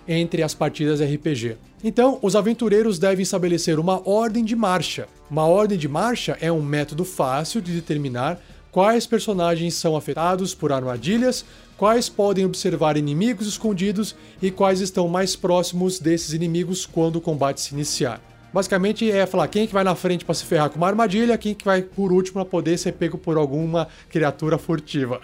entre 0.08 0.44
as 0.44 0.54
partidas 0.54 1.02
RPG. 1.02 1.58
Então, 1.84 2.18
os 2.22 2.36
aventureiros 2.36 2.98
devem 2.98 3.24
estabelecer 3.24 3.80
uma 3.80 4.08
ordem 4.08 4.44
de 4.44 4.56
marcha. 4.56 5.08
Uma 5.30 5.46
ordem 5.46 5.78
de 5.78 5.88
marcha 5.88 6.38
é 6.42 6.52
um 6.52 6.62
método 6.62 7.06
fácil 7.06 7.62
de 7.62 7.72
determinar 7.74 8.40
quais 8.72 9.06
personagens 9.08 9.74
são 9.74 9.96
afetados 9.96 10.54
por 10.54 10.72
armadilhas, 10.72 11.46
quais 11.78 12.10
podem 12.10 12.46
observar 12.46 12.98
inimigos 12.98 13.48
escondidos 13.48 14.16
e 14.42 14.50
quais 14.52 14.82
estão 14.82 15.08
mais 15.08 15.36
próximos 15.36 16.00
desses 16.00 16.34
inimigos 16.34 16.86
quando 16.86 17.18
o 17.18 17.22
combate 17.22 17.62
se 17.62 17.74
iniciar. 17.74 18.22
Basicamente 18.54 19.12
é 19.12 19.26
falar 19.26 19.48
quem 19.48 19.64
é 19.64 19.68
que 19.68 19.74
vai 19.74 19.84
na 19.84 19.94
frente 19.94 20.26
para 20.26 20.34
se 20.34 20.46
ferrar 20.46 20.70
com 20.70 20.78
uma 20.78 20.88
armadilha, 20.88 21.38
quem 21.38 21.52
é 21.52 21.56
que 21.56 21.66
vai 21.66 21.82
por 21.82 22.12
último 22.12 22.36
para 22.36 22.46
poder 22.46 22.78
ser 22.78 22.94
pego 22.94 23.18
por 23.18 23.38
alguma 23.38 23.88
criatura 24.10 24.58
furtiva. 24.58 25.20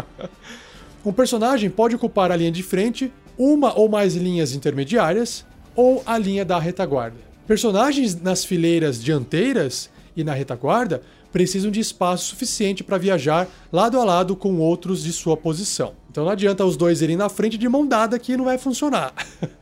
um 1.04 1.12
personagem 1.12 1.70
pode 1.70 1.94
ocupar 1.94 2.32
a 2.32 2.36
linha 2.36 2.50
de 2.50 2.62
frente 2.62 3.12
uma 3.38 3.78
ou 3.78 3.88
mais 3.88 4.14
linhas 4.14 4.52
intermediárias 4.52 5.44
ou 5.74 6.02
a 6.06 6.16
linha 6.18 6.44
da 6.44 6.58
retaguarda. 6.58 7.16
Personagens 7.46 8.20
nas 8.20 8.44
fileiras 8.44 9.02
dianteiras 9.02 9.90
e 10.16 10.24
na 10.24 10.32
retaguarda 10.32 11.02
precisam 11.30 11.70
de 11.70 11.80
espaço 11.80 12.26
suficiente 12.26 12.82
para 12.82 12.96
viajar 12.96 13.46
lado 13.70 14.00
a 14.00 14.04
lado 14.04 14.34
com 14.34 14.58
outros 14.58 15.02
de 15.02 15.12
sua 15.12 15.36
posição. 15.36 15.92
Então 16.10 16.24
não 16.24 16.30
adianta 16.30 16.64
os 16.64 16.76
dois 16.76 17.02
irem 17.02 17.16
na 17.16 17.28
frente 17.28 17.58
de 17.58 17.68
mão 17.68 17.86
dada 17.86 18.18
que 18.18 18.36
não 18.36 18.46
vai 18.46 18.56
funcionar. 18.56 19.12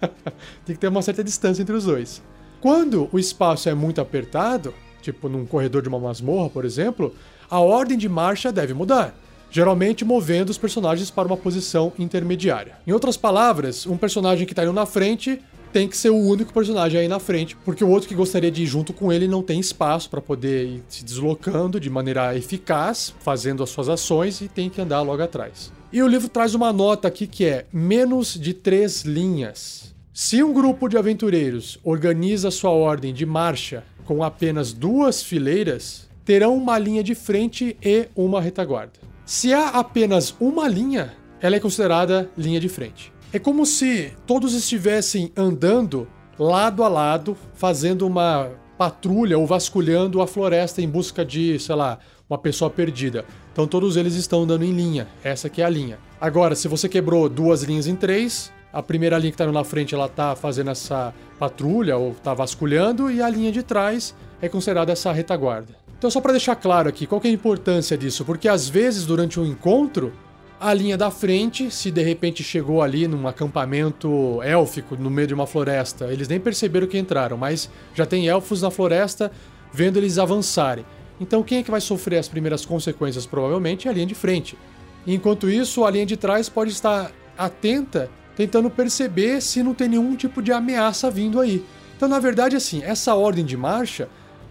Tem 0.65 0.75
que 0.75 0.79
ter 0.79 0.89
uma 0.89 1.03
certa 1.03 1.25
distância 1.25 1.63
entre 1.63 1.75
os 1.75 1.85
dois. 1.85 2.23
Quando 2.61 3.09
o 3.13 3.19
espaço 3.19 3.69
é 3.69 3.75
muito 3.75 4.01
apertado, 4.01 4.73
tipo 5.03 5.29
num 5.29 5.45
corredor 5.45 5.83
de 5.83 5.89
uma 5.89 5.99
masmorra, 5.99 6.49
por 6.49 6.65
exemplo, 6.65 7.13
a 7.51 7.59
ordem 7.59 7.99
de 7.99 8.09
marcha 8.09 8.53
deve 8.53 8.73
mudar 8.73 9.15
geralmente 9.55 10.05
movendo 10.05 10.51
os 10.51 10.59
personagens 10.59 11.12
para 11.12 11.29
uma 11.29 11.37
posição 11.37 11.93
intermediária. 11.97 12.73
Em 12.85 12.90
outras 12.90 13.17
palavras, 13.17 13.87
um 13.87 13.97
personagem 13.97 14.45
que 14.47 14.53
está 14.53 14.64
indo 14.64 14.73
na 14.73 14.85
frente 14.85 15.40
tem 15.73 15.87
que 15.87 15.97
ser 15.97 16.11
o 16.11 16.17
único 16.17 16.53
personagem 16.53 16.99
aí 16.99 17.07
na 17.07 17.21
frente, 17.21 17.57
porque 17.64 17.85
o 17.85 17.88
outro 17.88 18.09
que 18.09 18.17
gostaria 18.17 18.51
de 18.51 18.64
ir 18.64 18.67
junto 18.67 18.93
com 18.93 19.12
ele 19.12 19.29
não 19.29 19.45
tem 19.45 19.61
espaço 19.61 20.11
para 20.11 20.21
poder 20.21 20.67
ir 20.67 20.83
se 20.88 21.05
deslocando 21.05 21.79
de 21.79 21.88
maneira 21.88 22.37
eficaz, 22.37 23.14
fazendo 23.21 23.62
as 23.62 23.71
suas 23.71 23.88
ações 23.88 24.40
e 24.40 24.49
tem 24.49 24.69
que 24.69 24.81
andar 24.81 25.03
logo 25.03 25.23
atrás. 25.23 25.73
E 25.93 26.03
o 26.03 26.09
livro 26.09 26.29
traz 26.29 26.57
uma 26.57 26.73
nota 26.73 27.07
aqui 27.07 27.25
que 27.25 27.45
é 27.45 27.64
menos 27.73 28.35
de 28.35 28.55
três 28.55 29.03
linhas. 29.03 29.95
Se 30.12 30.43
um 30.43 30.53
grupo 30.53 30.88
de 30.88 30.99
aventureiros 30.99 31.79
organiza 31.85 32.51
sua 32.51 32.71
ordem 32.71 33.14
de 33.14 33.25
marcha 33.25 33.85
com 34.05 34.25
apenas 34.25 34.73
duas 34.73 35.23
fileiras, 35.23 36.09
terão 36.25 36.57
uma 36.57 36.77
linha 36.77 37.05
de 37.05 37.14
frente 37.14 37.77
e 37.81 38.09
uma 38.17 38.40
retaguarda. 38.40 39.13
Se 39.27 39.55
há 39.55 39.69
apenas 39.69 40.35
uma 40.39 40.69
linha, 40.69 41.15
ela 41.41 41.57
é 41.57 41.61
considerada 41.61 42.31
linha 42.37 42.61
de 42.61 42.69
frente. 42.69 43.11
É 43.33 43.39
como 43.39 43.65
se 43.65 44.13
todos 44.27 44.53
estivessem 44.53 45.33
andando 45.35 46.07
lado 46.39 46.85
a 46.85 46.89
lado, 46.89 47.35
fazendo 47.55 48.07
uma 48.07 48.51
patrulha 48.77 49.39
ou 49.39 49.47
vasculhando 49.47 50.21
a 50.21 50.27
floresta 50.27 50.83
em 50.83 50.89
busca 50.89 51.25
de, 51.25 51.59
sei 51.59 51.75
lá, 51.75 51.99
uma 52.29 52.37
pessoa 52.37 52.69
perdida. 52.71 53.25
Então 53.51 53.67
todos 53.67 53.97
eles 53.97 54.15
estão 54.15 54.43
andando 54.43 54.63
em 54.63 54.73
linha. 54.73 55.09
Essa 55.23 55.47
aqui 55.47 55.63
é 55.63 55.65
a 55.65 55.71
linha. 55.71 55.99
Agora, 56.21 56.55
se 56.55 56.69
você 56.69 56.87
quebrou 56.87 57.27
duas 57.27 57.63
linhas 57.63 57.87
em 57.87 57.97
três, 57.97 58.53
a 58.71 58.83
primeira 58.83 59.17
linha 59.17 59.31
que 59.31 59.43
está 59.43 59.51
na 59.51 59.65
frente 59.65 59.95
ela 59.95 60.07
está 60.07 60.37
fazendo 60.37 60.71
essa 60.71 61.15
patrulha 61.39 61.97
ou 61.97 62.11
está 62.11 62.35
vasculhando 62.35 63.11
e 63.11 63.23
a 63.23 63.29
linha 63.31 63.51
de 63.51 63.63
trás 63.63 64.15
é 64.43 64.51
considerada 64.51 64.93
essa 64.93 65.13
retaguarda. 65.13 65.84
Então 66.05 66.11
só 66.11 66.21
para 66.21 66.33
deixar 66.33 66.55
claro 66.55 66.87
aqui, 66.87 67.07
qual 67.07 67.19
é 67.25 67.29
a 67.29 67.31
importância 67.31 67.97
disso? 67.97 68.27
Porque 68.27 68.47
às 68.47 68.69
vezes 68.69 69.07
durante 69.07 69.40
um 69.40 69.47
encontro 69.47 70.12
a 70.61 70.75
linha 70.75 70.99
da 70.99 71.11
frente, 71.11 71.71
se 71.71 71.90
de 71.90 72.03
repente 72.03 72.43
chegou 72.43 72.83
ali 72.83 73.09
num 73.09 73.27
acampamento 73.27 74.38
élfico 74.43 74.97
no 74.97 75.09
meio 75.09 75.29
de 75.29 75.33
uma 75.33 75.47
floresta, 75.47 76.12
eles 76.12 76.29
nem 76.29 76.38
perceberam 76.38 76.87
que 76.87 76.99
entraram, 76.99 77.38
mas 77.38 77.71
já 77.95 78.05
tem 78.05 78.29
elfos 78.29 78.61
na 78.61 78.71
floresta 78.71 79.33
vendo 79.73 79.97
eles 79.97 80.19
avançarem. 80.19 80.85
Então 81.19 81.43
quem 81.43 81.61
é 81.61 81.62
que 81.62 81.71
vai 81.71 81.81
sofrer 81.81 82.19
as 82.19 82.29
primeiras 82.29 82.67
consequências? 82.67 83.25
Provavelmente 83.25 83.88
é 83.88 83.90
a 83.90 83.95
linha 83.95 84.05
de 84.05 84.14
frente. 84.14 84.59
Enquanto 85.07 85.49
isso, 85.49 85.87
a 85.87 85.90
linha 85.90 86.05
de 86.05 86.19
trás 86.19 86.51
pode 86.51 86.71
estar 86.71 87.12
atenta, 87.38 88.11
tentando 88.37 88.69
perceber 88.69 89.40
se 89.40 89.62
não 89.62 89.73
tem 89.73 89.88
nenhum 89.88 90.14
tipo 90.17 90.43
de 90.43 90.53
ameaça 90.53 91.11
vindo 91.11 91.40
aí. 91.40 91.64
Então, 91.97 92.07
na 92.11 92.19
verdade, 92.19 92.57
assim, 92.57 92.83
essa 92.83 93.14
ordem 93.14 93.43
de 93.43 93.57
marcha, 93.57 94.07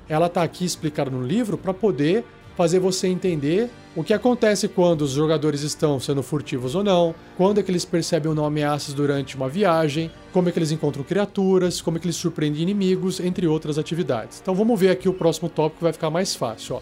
ela 0.07 0.27
está 0.27 0.43
aqui 0.43 0.65
explicada 0.65 1.09
no 1.09 1.25
livro 1.25 1.57
para 1.57 1.73
poder 1.73 2.25
fazer 2.55 2.79
você 2.79 3.07
entender 3.07 3.69
o 3.95 4.03
que 4.03 4.13
acontece 4.13 4.67
quando 4.67 5.01
os 5.01 5.11
jogadores 5.11 5.61
estão 5.61 5.99
sendo 5.99 6.23
furtivos 6.23 6.75
ou 6.75 6.83
não, 6.83 7.13
quando 7.37 7.59
é 7.59 7.63
que 7.63 7.69
eles 7.69 7.85
percebem 7.85 8.29
ou 8.29 8.35
não 8.35 8.45
ameaças 8.45 8.93
durante 8.93 9.35
uma 9.35 9.47
viagem, 9.47 10.11
como 10.31 10.49
é 10.49 10.51
que 10.51 10.59
eles 10.59 10.71
encontram 10.71 11.03
criaturas, 11.03 11.81
como 11.81 11.97
é 11.97 11.99
que 11.99 12.07
eles 12.07 12.15
surpreendem 12.15 12.61
inimigos, 12.61 13.19
entre 13.19 13.47
outras 13.47 13.77
atividades. 13.77 14.39
Então 14.41 14.55
vamos 14.55 14.79
ver 14.79 14.89
aqui 14.89 15.07
o 15.07 15.13
próximo 15.13 15.49
tópico 15.49 15.77
que 15.79 15.83
vai 15.83 15.93
ficar 15.93 16.09
mais 16.09 16.35
fácil, 16.35 16.75
ó. 16.75 16.81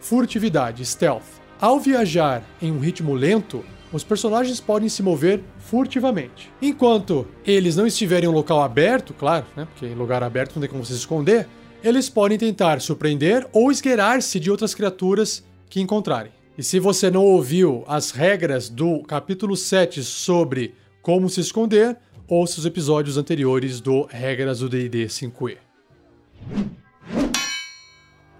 Furtividade, 0.00 0.84
stealth. 0.84 1.40
Ao 1.60 1.78
viajar 1.78 2.42
em 2.60 2.72
um 2.72 2.78
ritmo 2.78 3.14
lento, 3.14 3.62
os 3.92 4.04
personagens 4.04 4.60
podem 4.60 4.88
se 4.88 5.02
mover 5.02 5.42
furtivamente. 5.58 6.50
Enquanto 6.60 7.26
eles 7.44 7.76
não 7.76 7.86
estiverem 7.86 8.28
em 8.28 8.32
um 8.32 8.34
local 8.34 8.62
aberto, 8.62 9.12
claro, 9.14 9.46
né? 9.56 9.66
Porque 9.66 9.86
em 9.86 9.94
lugar 9.94 10.22
aberto 10.22 10.54
não 10.54 10.60
tem 10.60 10.70
como 10.70 10.84
se 10.84 10.92
esconder, 10.92 11.48
eles 11.82 12.08
podem 12.08 12.38
tentar 12.38 12.80
surpreender 12.80 13.46
ou 13.52 13.70
esgueirar-se 13.72 14.38
de 14.38 14.50
outras 14.50 14.74
criaturas 14.74 15.44
que 15.68 15.80
encontrarem. 15.80 16.32
E 16.56 16.62
se 16.62 16.78
você 16.78 17.10
não 17.10 17.24
ouviu 17.24 17.84
as 17.86 18.10
regras 18.10 18.68
do 18.68 19.02
capítulo 19.02 19.56
7 19.56 20.04
sobre 20.04 20.74
como 21.00 21.28
se 21.30 21.40
esconder, 21.40 21.96
ouça 22.28 22.60
os 22.60 22.66
episódios 22.66 23.16
anteriores 23.16 23.80
do 23.80 24.06
Regras 24.10 24.60
do 24.60 24.68
DD 24.68 25.06
5e. 25.06 25.56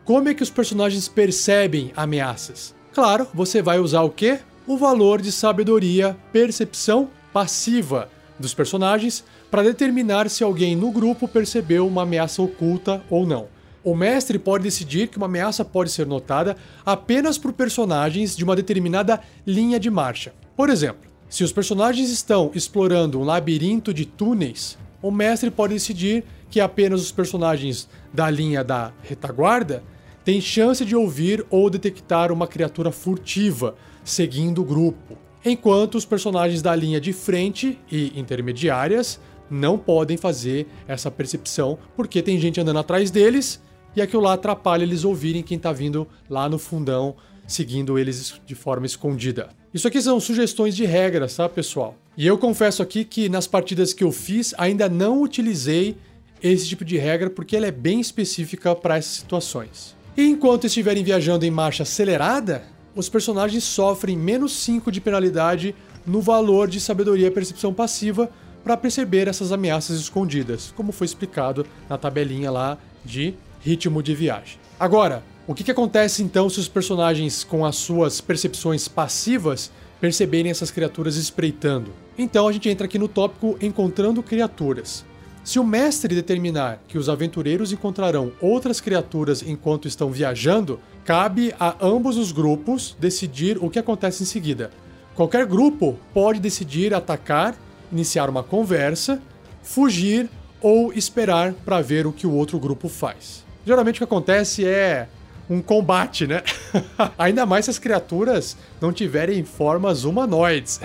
Como 0.05 0.29
é 0.29 0.35
que 0.35 0.43
os 0.43 0.51
personagens 0.51 1.09
percebem 1.09 1.93
ameaças? 1.97 2.75
Claro, 2.93 3.27
você 3.33 3.63
vai 3.63 3.79
usar 3.79 4.03
o 4.03 4.11
quê? 4.11 4.41
O 4.67 4.77
valor 4.77 5.23
de 5.23 5.33
sabedoria, 5.33 6.17
percepção 6.33 7.09
passiva 7.33 8.11
dos 8.39 8.53
personagens 8.53 9.25
para 9.51 9.63
determinar 9.63 10.29
se 10.29 10.45
alguém 10.45 10.77
no 10.77 10.91
grupo 10.91 11.27
percebeu 11.27 11.87
uma 11.87 12.03
ameaça 12.03 12.43
oculta 12.43 13.03
ou 13.09 13.27
não. 13.27 13.49
O 13.83 13.95
mestre 13.97 14.39
pode 14.39 14.65
decidir 14.65 15.09
que 15.09 15.17
uma 15.17 15.27
ameaça 15.27 15.65
pode 15.65 15.91
ser 15.91 16.07
notada 16.07 16.57
apenas 16.85 17.39
por 17.39 17.55
personagens 17.55 18.37
de 18.37 18.45
uma 18.45 18.55
determinada 18.55 19.21
linha 19.47 19.81
de 19.81 19.91
marcha. 19.91 20.35
Por 20.55 20.69
exemplo, 20.69 21.11
se 21.29 21.43
os 21.43 21.53
personagens 21.53 22.11
estão 22.11 22.51
explorando 22.55 23.19
um 23.19 23.25
labirinto 23.25 23.95
de 23.95 24.05
túneis, 24.05 24.77
o 25.01 25.11
mestre 25.11 25.51
pode 25.51 25.73
decidir 25.73 26.23
que 26.51 26.61
apenas 26.61 27.01
os 27.01 27.11
personagens 27.11 27.89
da 28.13 28.29
linha 28.29 28.63
da 28.63 28.93
retaguarda 29.03 29.83
têm 30.23 30.41
chance 30.41 30.85
de 30.85 30.95
ouvir 30.95 31.47
ou 31.49 31.71
detectar 31.71 32.31
uma 32.31 32.47
criatura 32.47 32.93
furtiva 32.93 33.75
seguindo 34.11 34.61
o 34.61 34.65
grupo, 34.65 35.17
enquanto 35.45 35.95
os 35.95 36.05
personagens 36.05 36.61
da 36.61 36.75
linha 36.75 37.01
de 37.01 37.13
frente 37.13 37.79
e 37.91 38.19
intermediárias 38.19 39.21
não 39.49 39.79
podem 39.79 40.17
fazer 40.17 40.67
essa 40.87 41.11
percepção, 41.11 41.79
porque 41.97 42.21
tem 42.21 42.39
gente 42.39 42.61
andando 42.61 42.81
atrás 42.81 43.11
deles 43.11 43.63
e 43.95 44.03
aquilo 44.03 44.23
lá 44.23 44.33
atrapalha 44.33 44.83
eles 44.83 45.05
ouvirem 45.05 45.45
quem 45.45 45.59
tá 45.59 45.73
vindo 45.73 46.09
lá 46.29 46.49
no 46.49 46.59
fundão, 46.59 47.15
seguindo 47.47 47.99
eles 47.99 48.41
de 48.45 48.55
forma 48.57 48.85
escondida. 48.85 49.51
Isso 49.73 49.87
aqui 49.87 50.03
são 50.03 50.19
sugestões 50.19 50.75
de 50.75 50.85
regras, 50.85 51.37
tá, 51.37 51.49
pessoal? 51.49 51.97
E 52.17 52.27
eu 52.27 52.37
confesso 52.37 52.83
aqui 52.83 53.05
que 53.05 53.29
nas 53.29 53.47
partidas 53.47 53.93
que 53.93 54.03
eu 54.03 54.11
fiz 54.11 54.53
ainda 54.59 54.89
não 54.89 55.23
utilizei 55.23 55.97
esse 56.43 56.67
tipo 56.67 56.85
de 56.85 56.99
regra 56.99 57.31
porque 57.31 57.57
ela 57.57 57.67
é 57.67 57.73
bem 57.73 58.01
específica 58.01 58.75
para 58.75 58.97
essas 58.97 59.13
situações. 59.13 59.95
E 60.17 60.25
enquanto 60.25 60.67
estiverem 60.67 61.05
viajando 61.05 61.47
em 61.47 61.51
marcha 61.51 61.85
acelerada, 61.85 62.65
os 62.95 63.09
personagens 63.09 63.65
sofrem 63.65 64.17
menos 64.17 64.53
5 64.57 64.91
de 64.91 65.01
penalidade 65.01 65.75
no 66.07 66.21
valor 66.21 66.69
de 66.69 66.81
sabedoria 66.81 67.29
e 67.29 67.31
percepção 67.31 67.73
passiva 67.73 68.31
para 68.65 68.77
perceber 68.77 69.29
essas 69.29 69.53
ameaças 69.53 69.99
escondidas, 69.99 70.73
como 70.77 70.93
foi 70.93 71.07
explicado 71.07 71.67
na 71.89 71.97
tabelinha 71.97 72.51
lá 72.51 72.77
de 73.05 73.35
ritmo 73.61 74.03
de 74.03 74.15
viagem. 74.15 74.59
Agora, 74.79 75.23
o 75.47 75.55
que, 75.55 75.65
que 75.65 75.71
acontece 75.71 76.23
então 76.23 76.49
se 76.49 76.61
os 76.61 76.69
personagens 76.69 77.43
com 77.45 77.65
as 77.65 77.77
suas 77.77 78.21
percepções 78.21 78.89
passivas 78.89 79.71
perceberem 80.01 80.51
essas 80.51 80.71
criaturas 80.71 81.17
espreitando? 81.17 81.93
Então 82.17 82.47
a 82.47 82.53
gente 82.53 82.69
entra 82.69 82.87
aqui 82.87 82.99
no 82.99 83.09
tópico 83.09 83.57
encontrando 83.61 84.23
criaturas. 84.23 85.05
Se 85.43 85.59
o 85.59 85.65
mestre 85.65 86.15
determinar 86.15 86.83
que 86.87 86.99
os 86.99 87.09
aventureiros 87.09 87.73
encontrarão 87.73 88.33
outras 88.41 88.81
criaturas 88.81 89.43
enquanto 89.43 89.89
estão 89.89 90.11
viajando, 90.11 90.79
cabe 91.05 91.55
a 91.59 91.77
ambos 91.81 92.17
os 92.17 92.33
grupos 92.33 92.97
decidir 92.99 93.59
o 93.61 93.71
que 93.71 93.79
acontece 93.79 94.23
em 94.23 94.27
seguida. 94.27 94.71
Qualquer 95.15 95.47
grupo 95.47 95.97
pode 96.15 96.41
decidir 96.41 96.95
atacar 96.95 97.55
iniciar 97.93 98.29
uma 98.31 98.43
conversa, 98.43 99.21
fugir 99.63 100.29
ou 100.61 100.93
esperar 100.93 101.53
para 101.53 101.81
ver 101.81 102.07
o 102.07 102.13
que 102.13 102.27
o 102.27 102.33
outro 102.33 102.59
grupo 102.59 102.89
faz. 102.89 103.45
Geralmente 103.67 103.97
o 103.97 103.99
que 103.99 104.05
acontece 104.05 104.67
é 104.67 105.09
um 105.49 105.61
combate, 105.61 106.27
né? 106.27 106.43
Ainda 107.19 107.45
mais 107.45 107.65
se 107.65 107.71
as 107.71 107.79
criaturas 107.79 108.57
não 108.81 108.93
tiverem 108.93 109.43
formas 109.45 110.05
humanoides. 110.05 110.81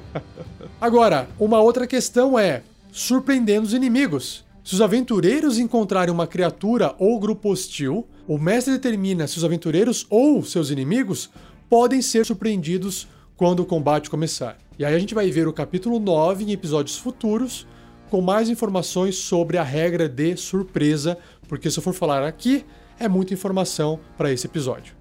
Agora, 0.80 1.28
uma 1.38 1.60
outra 1.60 1.86
questão 1.86 2.38
é 2.38 2.62
surpreendendo 2.92 3.66
os 3.66 3.74
inimigos. 3.74 4.44
Se 4.70 4.74
os 4.74 4.80
aventureiros 4.80 5.58
encontrarem 5.58 6.14
uma 6.14 6.28
criatura 6.28 6.94
ou 6.96 7.18
grupo 7.18 7.50
hostil, 7.50 8.06
o 8.24 8.38
mestre 8.38 8.74
determina 8.74 9.26
se 9.26 9.36
os 9.36 9.44
aventureiros 9.44 10.06
ou 10.08 10.44
seus 10.44 10.70
inimigos 10.70 11.28
podem 11.68 12.00
ser 12.00 12.24
surpreendidos 12.24 13.08
quando 13.36 13.64
o 13.64 13.66
combate 13.66 14.08
começar. 14.08 14.56
E 14.78 14.84
aí 14.84 14.94
a 14.94 14.98
gente 15.00 15.12
vai 15.12 15.28
ver 15.28 15.48
o 15.48 15.52
capítulo 15.52 15.98
9 15.98 16.44
em 16.44 16.52
episódios 16.52 16.96
futuros, 16.96 17.66
com 18.10 18.20
mais 18.20 18.48
informações 18.48 19.16
sobre 19.16 19.58
a 19.58 19.64
regra 19.64 20.08
de 20.08 20.36
surpresa, 20.36 21.18
porque 21.48 21.68
se 21.68 21.80
eu 21.80 21.82
for 21.82 21.92
falar 21.92 22.22
aqui, 22.22 22.64
é 22.96 23.08
muita 23.08 23.34
informação 23.34 23.98
para 24.16 24.30
esse 24.30 24.46
episódio. 24.46 24.94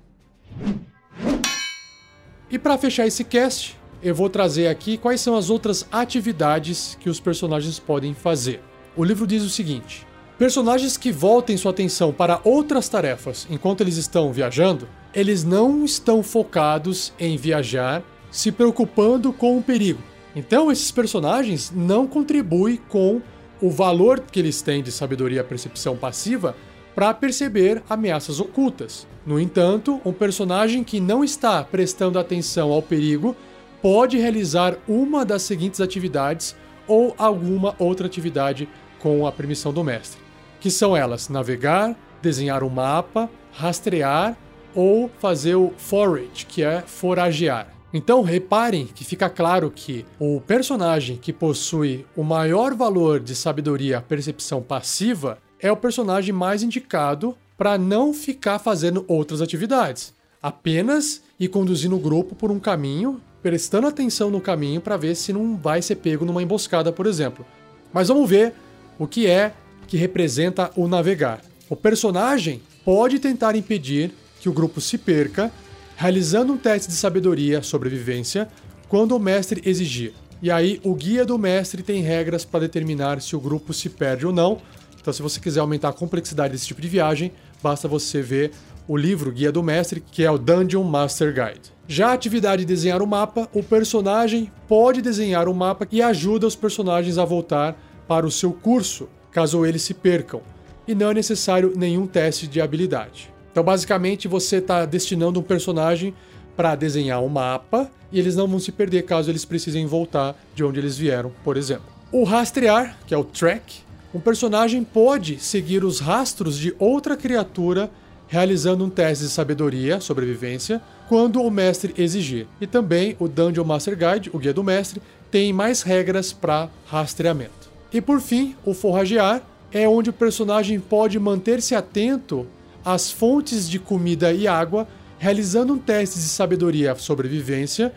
E 2.50 2.58
para 2.58 2.76
fechar 2.80 3.06
esse 3.06 3.24
cast, 3.24 3.78
eu 4.02 4.16
vou 4.16 4.32
trazer 4.32 4.66
aqui 4.66 4.98
quais 4.98 5.22
são 5.22 5.38
as 5.38 5.52
outras 5.52 5.86
atividades 5.92 6.98
que 7.00 7.08
os 7.08 7.20
personagens 7.20 7.78
podem 7.78 8.16
fazer. 8.16 8.68
O 8.96 9.04
livro 9.04 9.28
diz 9.28 9.44
o 9.44 9.50
seguinte: 9.50 10.06
Personagens 10.38 10.98
que 10.98 11.12
voltem 11.12 11.58
sua 11.58 11.72
atenção 11.72 12.14
para 12.14 12.40
outras 12.44 12.88
tarefas 12.88 13.46
enquanto 13.50 13.82
eles 13.82 13.98
estão 13.98 14.32
viajando, 14.32 14.88
eles 15.14 15.44
não 15.44 15.84
estão 15.84 16.24
focados 16.24 17.14
em 17.20 17.36
viajar 17.38 18.04
se 18.32 18.52
preocupando 18.52 19.34
com 19.34 19.58
o 19.58 19.62
perigo. 19.62 20.02
Então, 20.36 20.72
esses 20.72 20.92
personagens 20.92 21.72
não 21.76 22.08
contribuem 22.08 22.80
com 22.88 23.22
o 23.62 23.70
valor 23.70 24.22
que 24.22 24.40
eles 24.40 24.62
têm 24.62 24.82
de 24.82 24.92
sabedoria 24.92 25.42
e 25.42 25.44
percepção 25.44 25.98
passiva 25.98 26.56
para 26.96 27.14
perceber 27.14 27.84
ameaças 27.90 28.40
ocultas. 28.40 29.08
No 29.26 29.40
entanto, 29.40 30.00
um 30.06 30.14
personagem 30.14 30.84
que 30.84 31.00
não 31.00 31.24
está 31.24 31.64
prestando 31.64 32.20
atenção 32.20 32.72
ao 32.72 32.82
perigo 32.82 33.36
pode 33.82 34.18
realizar 34.18 34.78
uma 34.88 35.26
das 35.26 35.42
seguintes 35.42 35.82
atividades 35.82 36.56
ou 36.90 37.16
alguma 37.18 37.74
outra 37.80 38.08
atividade 38.08 38.68
com 39.00 39.26
a 39.26 39.32
permissão 39.32 39.72
do 39.72 39.84
mestre, 39.84 40.20
que 40.60 40.70
são 40.70 40.98
elas: 40.98 41.30
navegar, 41.30 41.96
desenhar 42.22 42.64
um 42.64 42.70
mapa, 42.70 43.30
rastrear 43.54 44.36
ou 44.76 45.10
fazer 45.20 45.56
o 45.56 45.74
forage, 45.78 46.46
que 46.46 46.64
é 46.64 46.82
foragear. 46.82 47.68
Então 47.94 48.22
reparem 48.22 48.86
que 48.86 49.04
fica 49.04 49.30
claro 49.30 49.72
que 49.72 50.06
o 50.20 50.40
personagem 50.42 51.18
que 51.18 51.34
possui 51.34 52.06
o 52.16 52.24
maior 52.24 52.76
valor 52.76 53.20
de 53.20 53.36
sabedoria 53.36 54.02
percepção 54.02 54.62
passiva 54.62 55.40
é 55.60 55.72
o 55.72 55.78
personagem 55.78 56.34
mais 56.34 56.62
indicado 56.62 57.36
para 57.58 57.78
não 57.78 58.14
ficar 58.14 58.60
fazendo 58.60 59.04
outras 59.08 59.42
atividades, 59.42 60.14
apenas 60.42 61.22
ir 61.40 61.50
conduzindo 61.50 61.96
o 61.96 62.00
grupo 62.00 62.36
por 62.36 62.52
um 62.52 62.60
caminho, 62.60 63.20
prestando 63.42 63.88
atenção 63.88 64.30
no 64.30 64.42
caminho 64.42 64.82
para 64.82 64.98
ver 64.98 65.16
se 65.16 65.32
não 65.32 65.58
vai 65.58 65.82
ser 65.82 65.96
pego 65.96 66.26
numa 66.26 66.44
emboscada, 66.44 66.92
por 66.92 67.06
exemplo. 67.06 67.46
Mas 67.94 68.08
vamos 68.08 68.30
ver 68.30 68.54
o 68.98 69.08
que 69.08 69.28
é 69.28 69.54
que 69.88 69.98
representa 69.98 70.72
o 70.76 70.88
navegar. 70.88 71.42
O 71.70 71.76
personagem 71.76 72.62
pode 72.84 73.20
tentar 73.20 73.56
impedir 73.56 74.12
que 74.40 74.50
o 74.50 74.54
grupo 74.54 74.80
se 74.82 74.98
perca, 74.98 75.52
realizando 75.96 76.54
um 76.54 76.58
teste 76.58 76.90
de 76.90 76.96
sabedoria 76.96 77.62
sobrevivência 77.62 78.48
quando 78.88 79.16
o 79.16 79.20
mestre 79.20 79.62
exigir. 79.66 80.14
E 80.42 80.50
aí, 80.50 80.80
o 80.84 80.96
guia 80.96 81.26
do 81.26 81.38
mestre 81.38 81.84
tem 81.84 82.02
regras 82.02 82.46
para 82.46 82.62
determinar 82.62 83.22
se 83.22 83.36
o 83.36 83.40
grupo 83.40 83.74
se 83.74 83.90
perde 83.90 84.26
ou 84.26 84.32
não. 84.32 84.62
Então, 85.00 85.12
se 85.12 85.22
você 85.22 85.40
quiser 85.40 85.60
aumentar 85.60 85.90
a 85.90 85.94
complexidade 85.94 86.54
desse 86.54 86.68
tipo 86.68 86.82
de 86.82 86.88
viagem, 86.88 87.32
basta 87.62 87.88
você 87.88 88.22
ver 88.22 88.52
o 88.88 88.96
livro 88.96 89.32
Guia 89.32 89.52
do 89.52 89.62
Mestre, 89.62 90.00
que 90.00 90.24
é 90.24 90.32
o 90.32 90.38
Dungeon 90.38 90.84
Master 90.84 91.34
Guide. 91.34 91.79
Já 91.92 92.10
a 92.10 92.14
atividade 92.14 92.62
de 92.62 92.68
desenhar 92.68 93.02
o 93.02 93.08
mapa, 93.08 93.50
o 93.52 93.64
personagem 93.64 94.52
pode 94.68 95.02
desenhar 95.02 95.50
o 95.50 95.56
mapa 95.56 95.88
e 95.92 96.04
ajuda 96.04 96.46
os 96.46 96.56
personagens 96.56 97.18
a 97.18 97.26
voltar 97.26 97.76
para 98.08 98.28
o 98.28 98.32
seu 98.32 98.54
curso, 98.54 99.10
caso 99.32 99.66
eles 99.66 99.82
se 99.82 99.96
percam, 99.96 100.44
e 100.88 100.94
não 100.94 101.10
é 101.10 101.16
necessário 101.16 101.74
nenhum 101.76 102.06
teste 102.06 102.46
de 102.46 102.62
habilidade. 102.62 103.34
Então, 103.52 103.64
basicamente, 103.64 104.28
você 104.28 104.58
está 104.58 104.86
destinando 104.86 105.40
um 105.40 105.44
personagem 105.44 106.14
para 106.56 106.76
desenhar 106.76 107.24
um 107.24 107.28
mapa 107.28 107.90
e 108.12 108.20
eles 108.20 108.36
não 108.36 108.48
vão 108.48 108.60
se 108.60 108.72
perder 108.72 109.02
caso 109.02 109.32
eles 109.32 109.44
precisem 109.44 109.88
voltar 109.88 110.40
de 110.54 110.64
onde 110.64 110.80
eles 110.80 110.96
vieram, 110.96 111.32
por 111.44 111.58
exemplo. 111.58 111.88
O 112.12 112.24
rastrear, 112.24 113.00
que 113.08 113.16
é 113.16 113.18
o 113.18 113.24
track, 113.24 113.80
um 114.14 114.20
personagem 114.20 114.84
pode 114.84 115.40
seguir 115.40 115.84
os 115.84 116.00
rastros 116.00 116.56
de 116.56 116.72
outra 116.78 117.18
criatura 117.18 117.90
realizando 118.28 118.86
um 118.86 118.90
teste 118.92 119.24
de 119.24 119.32
sabedoria, 119.32 120.00
sobrevivência, 120.00 120.80
quando 121.10 121.42
o 121.42 121.50
mestre 121.50 121.92
exigir. 121.98 122.46
E 122.62 122.68
também 122.68 123.18
o 123.20 123.28
Dungeon 123.28 123.66
Master 123.66 123.98
Guide, 123.98 124.30
o 124.32 124.38
guia 124.38 124.54
do 124.54 124.64
mestre, 124.64 125.02
tem 125.32 125.52
mais 125.52 125.82
regras 125.82 126.32
para 126.32 126.70
rastreamento. 126.86 127.72
E 127.92 128.00
por 128.00 128.22
fim, 128.22 128.56
o 128.64 128.76
forragear 128.76 129.42
é 129.72 129.90
onde 129.90 130.12
o 130.12 130.14
personagem 130.14 130.80
pode 130.80 131.18
manter-se 131.18 131.74
atento 131.74 132.46
às 132.86 133.12
fontes 133.12 133.68
de 133.68 133.80
comida 133.80 134.32
e 134.32 134.48
água, 134.48 134.88
realizando 135.18 135.74
um 135.74 135.80
teste 135.80 136.20
de 136.20 136.26
sabedoria 136.26 136.94
sobrevivência, 136.94 137.92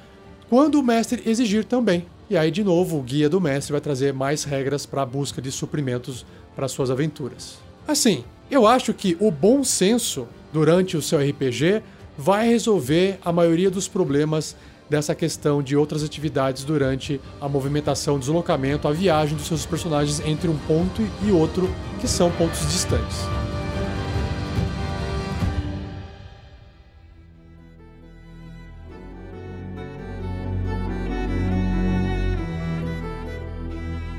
quando 0.48 0.76
o 0.76 0.82
mestre 0.82 1.22
exigir 1.26 1.66
também. 1.66 2.06
E 2.30 2.36
aí, 2.36 2.50
de 2.50 2.64
novo, 2.64 2.98
o 2.98 3.02
guia 3.02 3.28
do 3.28 3.42
mestre 3.42 3.72
vai 3.72 3.80
trazer 3.82 4.14
mais 4.14 4.42
regras 4.42 4.86
para 4.86 5.02
a 5.02 5.06
busca 5.06 5.42
de 5.42 5.52
suprimentos 5.52 6.24
para 6.56 6.66
suas 6.66 6.90
aventuras. 6.90 7.58
Assim, 7.86 8.24
eu 8.50 8.66
acho 8.66 8.94
que 8.94 9.18
o 9.20 9.30
bom 9.30 9.62
senso 9.62 10.26
durante 10.50 10.96
o 10.96 11.02
seu 11.02 11.18
RPG 11.18 11.82
vai 12.22 12.46
resolver 12.46 13.18
a 13.24 13.32
maioria 13.32 13.68
dos 13.68 13.88
problemas 13.88 14.54
dessa 14.88 15.12
questão 15.12 15.60
de 15.60 15.76
outras 15.76 16.04
atividades 16.04 16.62
durante 16.62 17.20
a 17.40 17.48
movimentação, 17.48 18.16
deslocamento, 18.16 18.86
a 18.86 18.92
viagem 18.92 19.36
dos 19.36 19.48
seus 19.48 19.66
personagens 19.66 20.20
entre 20.20 20.48
um 20.48 20.56
ponto 20.56 21.02
e 21.26 21.32
outro, 21.32 21.68
que 22.00 22.06
são 22.06 22.30
pontos 22.30 22.60
distantes. 22.70 23.18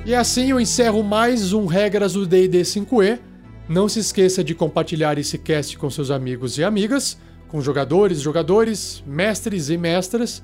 E 0.05 0.13
assim 0.13 0.49
eu 0.49 0.59
encerro 0.59 1.01
mais 1.01 1.53
um 1.53 1.67
Regras 1.67 2.11
do 2.11 2.25
D&D 2.25 2.63
5e. 2.63 3.19
Não 3.69 3.87
se 3.87 3.99
esqueça 3.99 4.43
de 4.43 4.53
compartilhar 4.53 5.17
esse 5.17 5.37
cast 5.37 5.77
com 5.77 5.89
seus 5.89 6.11
amigos 6.11 6.57
e 6.57 6.65
amigas, 6.65 7.17
com 7.53 7.61
jogadores, 7.61 8.19
jogadores, 8.19 9.03
mestres 9.05 9.69
e 9.69 9.77
mestras. 9.77 10.43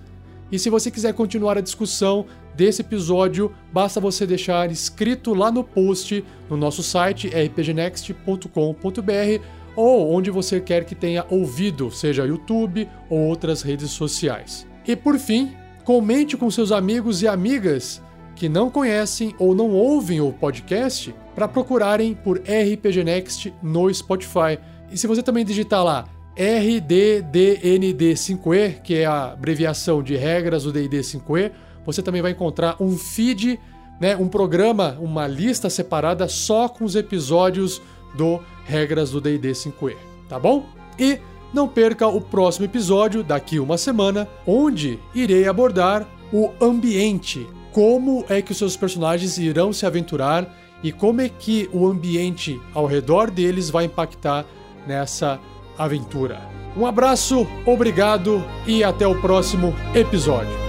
E 0.52 0.60
se 0.60 0.70
você 0.70 0.92
quiser 0.92 1.12
continuar 1.16 1.58
a 1.58 1.62
discussão 1.62 2.28
desse 2.56 2.82
episódio, 2.82 3.52
basta 3.74 4.00
você 4.00 4.28
deixar 4.28 4.72
escrito 4.72 5.34
lá 5.34 5.52
no 5.52 5.64
post 5.64 6.24
no 6.48 6.56
nosso 6.56 6.84
site 6.84 7.28
rpgnext.com.br 7.28 9.44
ou 9.76 10.14
onde 10.14 10.30
você 10.30 10.62
quer 10.62 10.86
que 10.86 10.94
tenha 10.94 11.26
ouvido, 11.32 11.90
seja 11.90 12.28
YouTube 12.28 12.88
ou 13.10 13.22
outras 13.22 13.64
redes 13.64 13.90
sociais. 13.90 14.68
E 14.88 14.96
por 14.96 15.18
fim, 15.18 15.54
comente 15.84 16.38
com 16.38 16.52
seus 16.52 16.72
amigos 16.72 17.24
e 17.24 17.28
amigas 17.28 18.04
que 18.36 18.48
não 18.48 18.70
conhecem 18.70 19.34
ou 19.40 19.56
não 19.56 19.72
ouvem 19.72 20.22
o 20.22 20.32
podcast 20.32 21.16
para 21.34 21.48
procurarem 21.48 22.14
por 22.14 22.38
RPG 22.38 23.04
Next 23.04 23.52
no 23.64 23.92
Spotify. 23.92 24.60
E 24.92 24.98
se 24.98 25.08
você 25.08 25.24
também 25.24 25.44
digitar 25.44 25.84
lá 25.84 26.08
RDDND5E, 26.40 28.82
que 28.82 28.96
é 28.96 29.06
a 29.06 29.34
abreviação 29.34 30.02
de 30.02 30.16
regras 30.16 30.64
do 30.64 30.72
DD 30.72 31.02
5E, 31.02 31.52
você 31.86 32.02
também 32.02 32.22
vai 32.22 32.32
encontrar 32.32 32.78
um 32.80 32.98
feed, 32.98 33.60
né, 34.00 34.16
um 34.16 34.30
programa, 34.30 34.98
uma 35.02 35.28
lista 35.28 35.70
separada 35.70 36.30
só 36.30 36.70
com 36.70 36.86
os 36.86 36.96
episódios 36.96 37.82
do 38.16 38.40
Regras 38.64 39.12
do 39.12 39.20
DD 39.20 39.52
5E, 39.52 39.98
tá 40.30 40.40
bom? 40.40 40.66
E 40.98 41.20
não 41.54 41.68
perca 41.68 42.08
o 42.08 42.22
próximo 42.22 42.66
episódio 42.66 43.22
daqui 43.24 43.60
uma 43.60 43.78
semana, 43.78 44.26
onde 44.48 44.98
irei 45.14 45.46
abordar 45.48 46.08
o 46.32 46.52
ambiente 46.62 47.46
como 47.72 48.26
é 48.30 48.42
que 48.42 48.52
os 48.52 48.58
seus 48.58 48.76
personagens 48.76 49.38
irão 49.38 49.72
se 49.72 49.86
aventurar 49.86 50.56
e 50.84 50.92
como 50.92 51.22
é 51.22 51.30
que 51.30 51.70
o 51.74 51.88
ambiente 51.88 52.60
ao 52.74 52.86
redor 52.86 53.30
deles 53.30 53.70
vai 53.70 53.86
impactar 53.86 54.46
nessa 54.88 55.40
aventura. 55.80 56.42
Um 56.78 56.86
abraço, 56.86 57.48
obrigado 57.66 58.44
e 58.68 58.84
até 58.84 59.08
o 59.08 59.20
próximo 59.20 59.74
episódio. 59.96 60.69